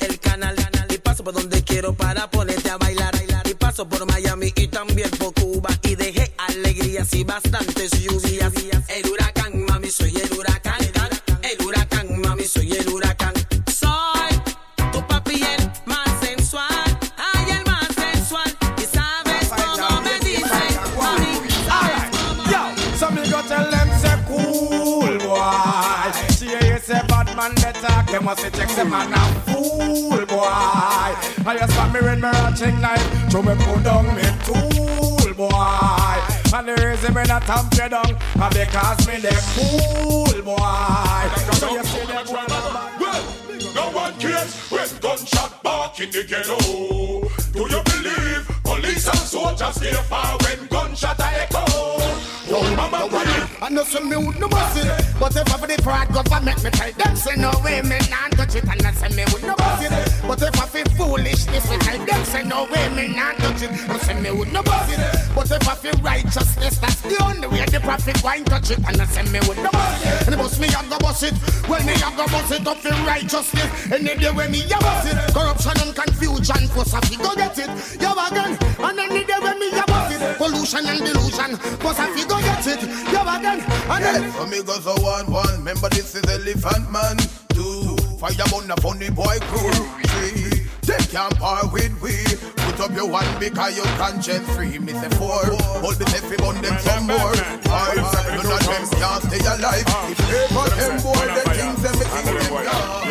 El 0.00 0.18
canal, 0.18 0.54
y 0.90 0.98
paso 0.98 1.24
por 1.24 1.34
donde 1.34 1.62
quiero 1.62 1.94
para 1.94 2.30
ponerte 2.30 2.70
a 2.70 2.76
bailar, 2.76 3.14
y 3.44 3.54
paso 3.54 3.88
por 3.88 4.06
Miami 4.06 4.52
y 4.56 4.68
también 4.68 5.10
por 5.10 5.32
Cuba 5.34 5.70
y 5.82 5.94
dejé 5.94 6.32
alegrías 6.36 7.12
y 7.14 7.24
bastantes 7.24 7.90
lluvias. 8.02 8.27
They 28.18 28.24
must 28.24 28.40
say 28.40 28.50
check 28.50 28.68
them 28.70 28.90
man 28.90 29.12
a 29.12 29.18
fool 29.46 30.26
boy. 30.26 30.44
I 30.44 31.56
just 31.58 31.74
got 31.74 31.92
me 31.92 32.00
in 32.08 32.20
my 32.20 32.30
ratchet 32.30 32.78
knife, 32.78 33.30
so 33.30 33.42
me 33.42 33.54
put 33.54 33.84
down 33.84 34.06
me 34.14 34.22
tool 34.44 35.34
boy. 35.34 36.18
And 36.54 36.68
the 36.68 36.74
reason 36.84 37.14
me 37.14 37.22
not 37.24 37.42
tamp 37.42 37.72
you 37.74 37.88
down, 37.88 38.16
uh, 38.40 38.50
because 38.50 39.06
me 39.06 39.18
the 39.20 39.34
cool 39.54 40.42
boy. 40.42 41.28
So 41.58 41.70
you 41.70 41.84
see 41.84 42.06
them 42.06 42.26
Well, 42.98 43.74
no 43.74 43.90
one 43.96 44.14
cares 44.18 44.54
when 44.70 44.88
gunshot 45.00 45.62
bark 45.62 46.00
in 46.00 46.10
the 46.10 46.24
ghetto. 46.24 46.58
Do 47.52 47.60
you 47.60 47.82
believe 47.84 48.48
police 48.64 49.06
and 49.06 49.18
soldiers 49.18 49.74
stay 49.76 49.92
far 49.92 50.36
when 50.42 50.66
gunshot 50.66 51.20
a 51.20 51.42
echo? 51.42 51.67
I 52.90 53.68
know 53.70 53.84
some 53.84 54.08
me 54.08 54.16
would 54.16 54.40
no 54.40 54.46
it 54.48 54.88
But 55.20 55.36
if 55.36 55.44
I 55.52 55.58
for 55.58 55.66
the 55.66 55.76
pride 55.82 56.08
government 56.08 56.62
me 56.64 56.70
tell 56.70 56.92
them. 56.92 57.16
Say 57.16 57.36
no 57.36 57.52
way 57.62 57.82
me 57.82 57.98
not 58.08 58.32
touch 58.32 58.56
it 58.56 58.64
And 58.64 58.80
I 58.80 58.92
say 58.92 59.12
me 59.14 59.24
would 59.32 59.42
no 59.44 59.52
it 59.58 59.92
But 60.24 60.40
if 60.40 60.56
I 60.56 60.66
feel 60.66 60.88
foolishness 60.96 61.68
me 61.68 61.76
tell 61.78 61.98
them. 62.06 62.24
Say 62.24 62.44
no 62.44 62.64
way 62.72 62.88
me 62.96 63.12
not 63.14 63.36
touch 63.36 63.62
it 63.62 63.70
I 63.90 63.98
say 63.98 64.14
me 64.20 64.30
would 64.30 64.52
no 64.52 64.60
it 64.64 65.00
But 65.34 65.50
if 65.50 65.68
I 65.68 65.74
feel 65.74 66.00
righteousness 66.00 66.78
that's 66.78 67.00
the 67.02 67.16
only 67.24 67.48
way 67.48 67.66
the 67.66 67.80
prophet 67.80 68.22
wine 68.24 68.44
touch 68.44 68.70
it 68.70 68.78
And 68.78 69.00
I 69.00 69.04
say 69.04 69.22
me 69.28 69.40
would 69.44 69.58
no 69.58 69.68
it 69.68 70.28
And 70.28 70.36
bust 70.40 70.60
me 70.60 70.68
a 70.68 70.80
go 70.88 70.98
bust 70.98 71.22
it. 71.24 71.34
Well 71.68 71.84
me 71.84 71.92
a 71.92 72.08
go 72.16 72.24
bust 72.32 72.52
it 72.52 72.66
up 72.66 72.78
for 72.78 72.96
righteousness. 73.04 73.68
Any 73.92 74.16
day 74.16 74.32
when 74.32 74.50
me 74.50 74.64
a 74.64 74.78
bust 74.80 75.12
it. 75.12 75.16
Corruption 75.36 75.76
and 75.84 75.92
confusion 75.92 76.64
a 76.72 77.00
fi 77.04 77.16
go 77.20 77.34
get 77.36 77.58
it. 77.58 77.70
Yo 78.00 78.16
again 78.16 78.56
And 78.80 78.98
any 78.98 79.24
day 79.28 79.38
when 79.44 79.58
me 79.58 79.68
it 79.76 79.87
Pollution 80.38 80.86
and 80.86 81.00
delusion 81.00 81.56
force 81.82 81.98
a 81.98 82.06
fi 82.14 82.24
go 82.24 82.38
get 82.38 82.66
it 82.66 82.82
Yo 83.12 83.20
again 83.22 83.60
and 83.90 84.04
then 84.04 84.30
For 84.32 84.46
me 84.46 84.62
goes 84.62 84.86
a 84.86 84.94
one 85.02 85.30
one. 85.30 85.58
Remember 85.58 85.88
this 85.88 86.14
is 86.14 86.24
Elephant 86.30 86.90
Man. 86.92 87.16
Two. 87.48 87.96
Fire 88.18 88.46
on 88.54 88.70
a 88.70 88.76
funny 88.76 89.10
boy 89.10 89.38
crew. 89.50 89.72
Three. 89.72 90.57
They 90.88 90.96
can't 91.12 91.36
par 91.36 91.68
with 91.68 92.00
we. 92.00 92.16
Put 92.64 92.80
up 92.80 92.96
your 92.96 93.06
one 93.06 93.28
because 93.38 93.76
your 93.76 93.84
conscience 94.00 94.48
free. 94.56 94.78
Me 94.78 94.94
say 94.94 95.10
four. 95.20 95.44
Hold 95.84 95.96
the 96.00 96.08
heavy 96.08 96.40
on 96.40 96.56
them 96.64 96.78
some 96.80 97.04
more. 97.06 97.36
Five. 97.68 98.00
None 98.00 98.48
of 98.48 98.64
them 98.64 98.84
can't 98.96 99.22
stay 99.28 99.44
alive. 99.44 99.84
Ah. 99.84 100.08
If 100.08 100.16
they 100.16 100.48
for 100.48 100.68
them 100.80 100.96
boy, 101.04 101.28
the 101.28 101.44
kings 101.52 101.82
them 101.84 101.92
think 101.92 102.24
them 102.24 102.48
gone. 102.64 103.08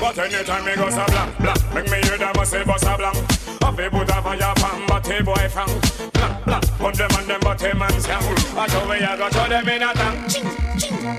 But 0.00 0.18
anytime 0.18 0.64
me 0.64 0.74
go 0.74 0.88
so 0.88 1.04
blank, 1.06 1.38
blank 1.38 1.74
Make 1.74 1.90
me 1.90 2.08
hear 2.08 2.18
them 2.18 2.44
say 2.44 2.64
bust 2.64 2.84
a 2.84 2.96
blank 2.96 3.16
Have 3.62 3.78
a 3.78 3.90
put 3.90 4.10
a 4.10 4.22
fire 4.22 4.54
pan, 4.56 4.86
but 4.88 5.08
a 5.08 5.22
boy 5.22 5.48
fang 5.48 5.68
Blank, 6.10 6.44
blank 6.44 6.64
Put 6.78 6.94
them 6.94 7.10
on 7.12 7.26
them, 7.28 7.40
but 7.40 7.62
a 7.62 7.74
man 7.76 7.90
scam 7.92 8.22
I 8.56 8.66
show 8.66 8.84
me 8.88 8.96
I 8.96 9.16
go 9.16 9.30
show 9.30 9.48
them 9.48 9.68
in 9.68 9.82
a 9.82 9.92
tank 9.94 10.32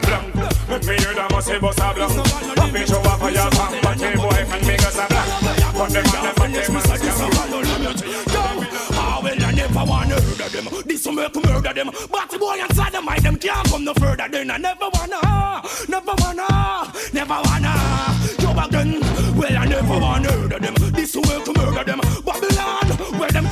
Blank 0.03 0.35
Make 0.35 0.52
me 0.81 0.95
hear 0.97 1.13
them 1.13 1.31
a 1.31 1.41
say 1.41 1.59
bust 1.59 1.79
a 1.79 1.83
Have 1.83 2.75
a 2.75 2.87
show 2.87 2.99
a 2.99 3.13
fire 3.17 3.49
pan, 3.51 3.79
but 3.83 4.01
a 4.01 4.17
boy 4.17 4.45
fang 4.49 4.67
Me 4.67 4.75
go 4.77 4.89
so 4.89 5.05
blank 5.07 5.29
Put 5.73 5.89
them 5.89 6.05
on 6.41 6.51
them, 6.51 6.73
but 6.73 6.89
a 6.89 6.97
scam 6.97 8.23
Ah, 8.95 9.19
well, 9.23 9.43
I 9.43 9.51
never 9.51 9.83
wanna 9.85 10.15
of 10.15 10.51
them. 10.51 10.67
This 10.85 11.05
will 11.05 11.13
make 11.13 11.35
murder 11.35 11.73
them. 11.73 11.89
But 12.11 12.29
the 12.29 12.37
boy 12.37 12.59
inside 12.59 12.91
them, 12.91 13.05
mind 13.05 13.23
them 13.23 13.37
can't 13.37 13.67
come 13.69 13.83
no 13.83 13.93
further. 13.93 14.27
Then 14.29 14.51
I 14.51 14.57
never 14.57 14.89
wanna, 14.93 15.61
never 15.87 16.13
wanna, 16.17 16.93
never 17.13 17.39
wanna. 17.45 17.73
Yo 18.39 18.51
again, 18.51 18.99
well, 19.35 19.57
I 19.57 19.65
never 19.65 19.99
wanna 19.99 20.29
of 20.29 20.49
them. 20.49 20.75
This 20.91 21.15
will 21.15 21.23
make 21.23 21.47
murder 21.57 21.83
them. 21.83 21.99
Babylon, 22.25 22.79
them 22.81 22.82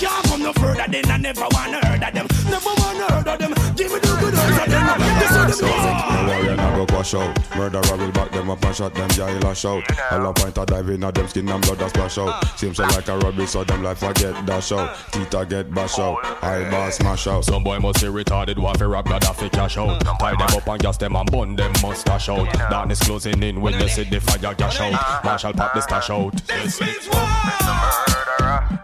can't 0.01 0.25
come 0.25 0.41
no 0.41 0.53
further. 0.53 0.85
Then 0.89 1.05
I 1.11 1.17
never 1.17 1.45
wanna 1.51 1.85
heard 1.85 2.03
of 2.03 2.13
them. 2.13 2.27
Never 2.49 2.73
wanna 2.77 3.05
heard 3.13 3.27
of 3.27 3.39
them. 3.39 3.53
Give 3.75 3.91
me 3.93 3.99
the 3.99 4.17
good 4.19 4.33
heard 4.33 4.59
of 4.59 4.69
them. 4.69 4.97
This 5.21 5.31
is 5.31 5.59
the 5.59 5.65
music. 5.65 5.95
No 6.09 6.25
warrior 6.27 6.55
now 6.55 6.75
go 6.75 6.85
quash 6.87 7.13
out. 7.13 7.55
Murderer 7.55 7.97
will 7.97 8.11
back 8.11 8.31
them 8.31 8.49
up 8.49 8.65
and 8.65 8.75
shot 8.75 8.93
them 8.95 9.09
jail 9.09 9.39
lash 9.41 9.65
out. 9.65 9.83
All 10.11 10.25
a 10.25 10.33
point 10.33 10.57
a 10.57 10.65
dive 10.65 10.89
in 10.89 11.03
at 11.03 11.13
them 11.13 11.27
skin 11.27 11.49
and 11.49 11.63
blood 11.63 11.81
a 11.81 11.89
splash 11.89 12.17
out. 12.17 12.59
Seems 12.59 12.77
so 12.77 12.83
like 12.83 13.07
a 13.07 13.17
rubbish 13.19 13.51
so 13.51 13.63
them 13.63 13.83
life 13.83 14.01
a 14.01 14.11
get 14.13 14.45
dash 14.45 14.71
out. 14.71 14.97
Teeth 15.11 15.33
a 15.33 15.45
get 15.45 15.71
bash 15.71 15.99
out. 15.99 16.17
Eyeball 16.43 16.91
smash 16.91 17.27
out. 17.27 17.45
Some 17.45 17.63
boy 17.63 17.79
must 17.79 18.01
be 18.01 18.07
retarded, 18.07 18.57
want 18.57 18.79
to 18.79 18.87
rap 18.87 19.05
Gaddafi 19.05 19.51
cash 19.51 19.77
out. 19.77 20.03
Tie 20.19 20.31
them 20.31 20.41
up 20.41 20.67
and 20.67 20.81
gas 20.81 20.97
them 20.97 21.15
and 21.15 21.31
bun 21.31 21.55
them 21.55 21.71
mustache 21.83 22.29
out. 22.29 22.51
Darkness 22.71 22.99
closing 23.01 23.41
in 23.43 23.61
when 23.61 23.79
you 23.79 23.87
see 23.87 24.03
the 24.03 24.19
fire 24.19 24.55
gash 24.55 24.79
out. 24.79 25.23
Marshall 25.23 25.53
pop 25.53 25.73
the 25.73 25.81
stash 25.81 26.09
out. 26.09 26.33
This 26.47 26.81
means 26.81 27.07
war. 27.07 27.27
This 27.45 27.67
means 27.67 28.39
war. 28.39 28.81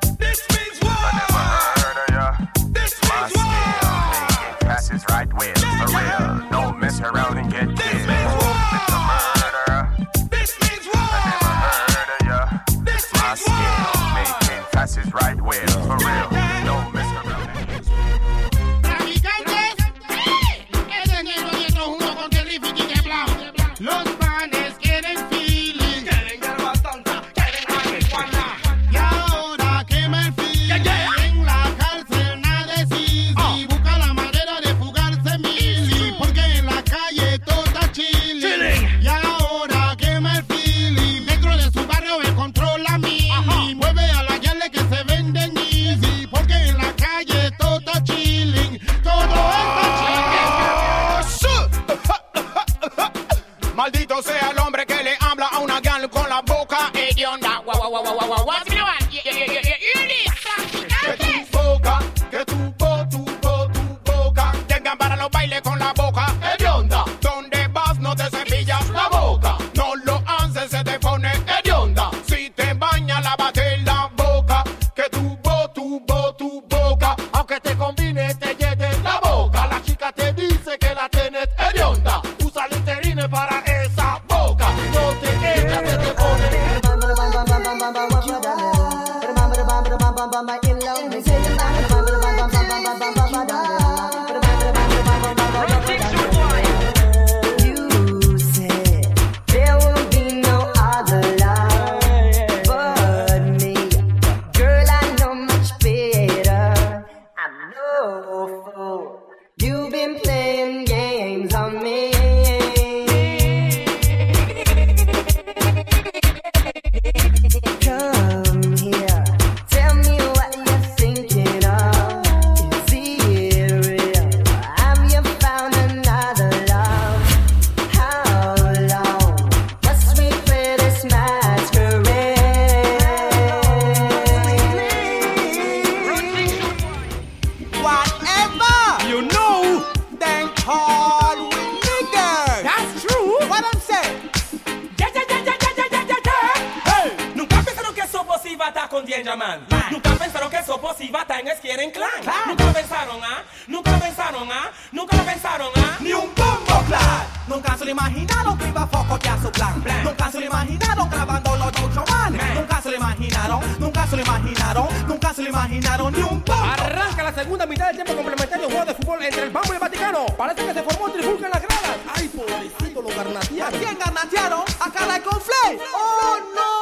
De 168.85 168.93
fútbol 168.93 169.23
entre 169.23 169.43
el 169.43 169.49
Bambo 169.49 169.69
y 169.71 169.73
el 169.75 169.79
Vaticano. 169.79 170.25
Parece 170.37 170.65
que 170.65 170.73
se 170.73 170.83
formó 170.83 171.11
trifulca 171.11 171.45
en 171.45 171.51
las 171.51 171.61
gradas. 171.61 171.97
Ay, 172.15 172.27
pobrecito, 172.29 173.01
lo 173.01 173.09
¿A 173.09 173.13
garnatearon. 173.15 173.79
quién 173.79 173.97
garnatearon? 173.99 174.61
A 174.79 174.91
Carla 174.91 175.17
y 175.17 175.21
Conflay. 175.21 175.79
¡Oh, 175.95 176.37
no! 176.55 176.76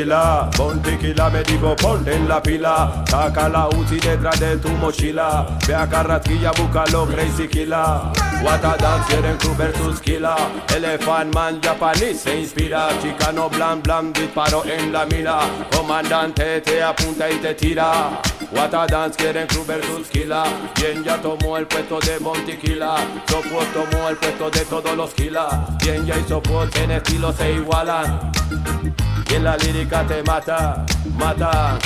Killer 0.00 0.50
Ponte 0.56 0.90
tequila, 0.90 1.30
me 1.30 1.42
digo 1.42 1.76
ponte 1.76 2.14
en 2.14 2.28
la 2.28 2.40
pila. 2.42 3.04
Saca 3.08 3.48
la 3.48 3.68
Uzi 3.68 3.98
detrás 4.00 4.38
de 4.40 4.56
tu 4.56 4.68
mochila. 4.68 5.46
Ve 5.66 5.74
a 5.74 5.86
Carrasquilla, 5.86 6.52
búscalo 6.52 7.06
crazy 7.06 7.48
killer 7.48 8.12
Wanna 8.42 8.76
dance 8.78 9.06
quieren 9.08 9.36
crew 9.38 9.54
versus 9.54 10.00
killer 10.00 10.36
Elephant 10.74 11.34
man 11.34 11.60
japonés 11.60 12.20
se 12.20 12.40
inspira. 12.40 12.88
Chicano 13.02 13.48
blan 13.50 13.82
blan 13.82 14.12
disparo 14.12 14.64
en 14.64 14.92
la 14.92 15.04
mira. 15.06 15.40
Comandante 15.70 16.60
te 16.62 16.82
apunta 16.82 17.30
y 17.30 17.36
te 17.36 17.54
tira. 17.54 18.20
Wanna 18.52 18.86
dance 18.86 19.16
quieren 19.16 19.46
crew 19.46 19.64
versus 19.64 20.08
killer 20.08 20.46
Quien 20.74 21.04
ya 21.04 21.18
tomó 21.18 21.56
el 21.56 21.66
puesto 21.66 22.00
de 22.00 22.18
Montequila 22.18 22.96
Sopot 23.28 23.64
tomó 23.72 24.08
el 24.08 24.16
puesto 24.16 24.50
de 24.50 24.64
todos 24.64 24.96
los 24.96 25.14
killers 25.14 25.54
Quien 25.78 26.04
ya 26.04 26.18
hizo 26.18 26.42
Sopot 26.42 26.74
en 26.78 26.90
estilo 26.90 27.32
se 27.32 27.52
igualan 27.52 28.32
en 29.34 29.44
la 29.44 29.56
lírica 29.56 30.06
te 30.06 30.22
mata, 30.22 30.84
mata. 31.16 31.78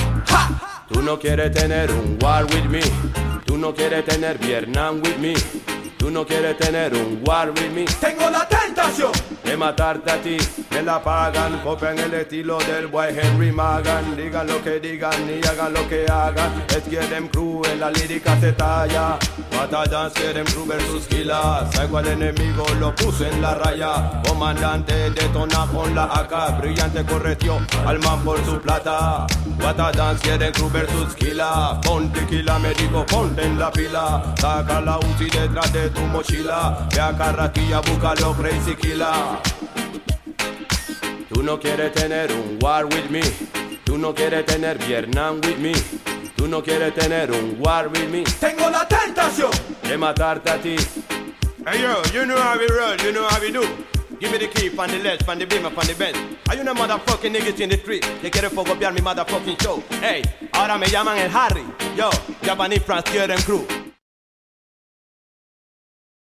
Tú 0.89 1.03
no 1.03 1.19
quieres 1.19 1.53
tener 1.53 1.91
un 1.91 2.19
war 2.23 2.45
with 2.45 2.65
me. 2.65 2.81
Tú 3.45 3.57
no 3.57 3.75
quieres 3.75 4.05
tener 4.05 4.39
Vietnam 4.39 5.01
with 5.03 5.17
me. 5.19 5.35
Tú 6.05 6.11
no 6.11 6.27
quieres 6.27 6.59
tener 6.59 6.93
un 6.93 7.23
war 7.27 7.49
with 7.49 7.71
me. 7.71 7.87
Tengo 7.99 8.29
la 8.29 8.47
tentación 8.47 9.11
De 9.43 9.57
matarte 9.57 10.11
a 10.11 10.21
ti, 10.21 10.37
me 10.71 10.83
la 10.83 11.03
pagan. 11.03 11.61
Copian 11.61 11.99
el 11.99 12.13
estilo 12.13 12.59
del 12.59 12.89
boy 12.89 13.09
Henry 13.09 13.51
Magan. 13.51 14.15
Digan 14.15 14.47
lo 14.47 14.63
que 14.63 14.81
digan 14.81 15.15
y 15.31 15.47
hagan 15.47 15.73
lo 15.73 15.89
que 15.89 16.05
hagan. 16.05 16.63
Es 16.69 16.83
que 16.83 16.99
them 17.09 17.29
crew 17.29 17.63
en 17.73 17.81
la 17.81 17.91
lírica 17.91 18.39
se 18.39 18.53
talla. 18.53 19.19
Dance, 19.71 20.21
que 20.21 20.35
them 20.35 20.45
crew 20.45 20.67
versus 20.67 21.07
killers. 21.07 21.75
Salgo 21.75 21.97
al 21.97 22.09
enemigo, 22.09 22.67
lo 22.79 22.95
puse 22.95 23.27
en 23.31 23.41
la 23.41 23.55
raya. 23.55 24.21
Comandante 24.29 25.11
detona 25.11 25.67
con 25.73 25.95
la 25.95 26.05
AK. 26.05 26.61
Brillante 26.61 27.03
correció 27.05 27.59
al 27.87 27.99
man 28.01 28.23
por 28.23 28.45
su 28.45 28.61
plata. 28.61 29.27
Dance, 29.59 30.23
que 30.23 30.37
them 30.37 30.53
crew 30.53 30.69
versus 30.69 31.15
killers. 31.15 31.79
Ponte 31.83 32.21
tequila, 32.21 32.59
me 32.59 32.75
digo 32.75 33.07
ponte 33.07 33.43
en 33.43 33.59
la 33.59 33.71
pila. 33.73 34.35
Saca 34.39 34.83
la 34.83 34.99
UCI 34.99 35.31
detrás 35.31 35.73
de 35.73 35.94
tu 35.95 36.01
mochila. 36.03 36.87
Ve 36.91 37.01
a 37.01 37.17
Carraquilla, 37.17 37.81
búscalo 37.81 38.35
crazy 38.35 38.75
killer. 38.75 39.39
Tú 41.33 41.43
no 41.43 41.59
quieres 41.59 41.93
tener 41.93 42.33
un 42.33 42.59
war 42.61 42.85
with 42.87 43.09
me. 43.11 43.23
Tú 43.85 43.99
no 43.99 44.15
quieres 44.15 44.45
tener 44.47 44.79
Vietnam 44.79 45.41
with 45.43 45.59
me. 45.59 45.73
Tú 46.37 46.49
no 46.49 46.63
quieres 46.63 46.95
tener 46.95 47.31
un 47.31 47.57
war 47.61 47.89
with 47.89 48.09
me. 48.11 48.25
Tengo 48.41 48.69
la 48.71 48.87
tentación 48.87 49.51
De 49.83 49.97
matarte 49.97 50.51
a 50.51 50.59
ti. 50.59 50.77
Hey 51.67 51.81
yo, 51.81 52.03
you 52.13 52.27
know 52.27 52.37
how 52.37 52.59
we 52.59 52.67
roll, 52.67 52.97
you 53.03 53.13
know 53.13 53.27
how 53.27 53.41
we 53.41 53.51
do. 53.51 53.63
Give 54.21 54.31
me 54.31 54.39
the 54.39 54.49
key 54.49 54.69
from 54.69 54.91
the 54.91 54.99
left, 54.99 55.25
from 55.25 55.39
the 55.39 55.47
beam, 55.47 55.63
from 55.63 55.87
the 55.87 55.95
bench. 55.95 56.17
Hay 56.49 56.61
una 56.61 56.75
motherfucking 56.75 57.33
niggas 57.33 57.61
in 57.61 57.71
the 57.71 57.77
street 57.79 58.05
que 58.21 58.31
quieren 58.31 58.51
fogopear 58.51 58.93
mi 58.93 59.01
motherfucking 59.01 59.61
show. 59.63 59.83
Hey, 60.01 60.23
ahora 60.53 60.79
me 60.79 60.87
llaman 60.87 61.19
el 61.19 61.31
Harry. 61.31 61.65
Yo, 61.97 62.11
Japanese 62.43 62.83
France 62.83 63.11
quieren 63.11 63.41
crew. 63.43 63.84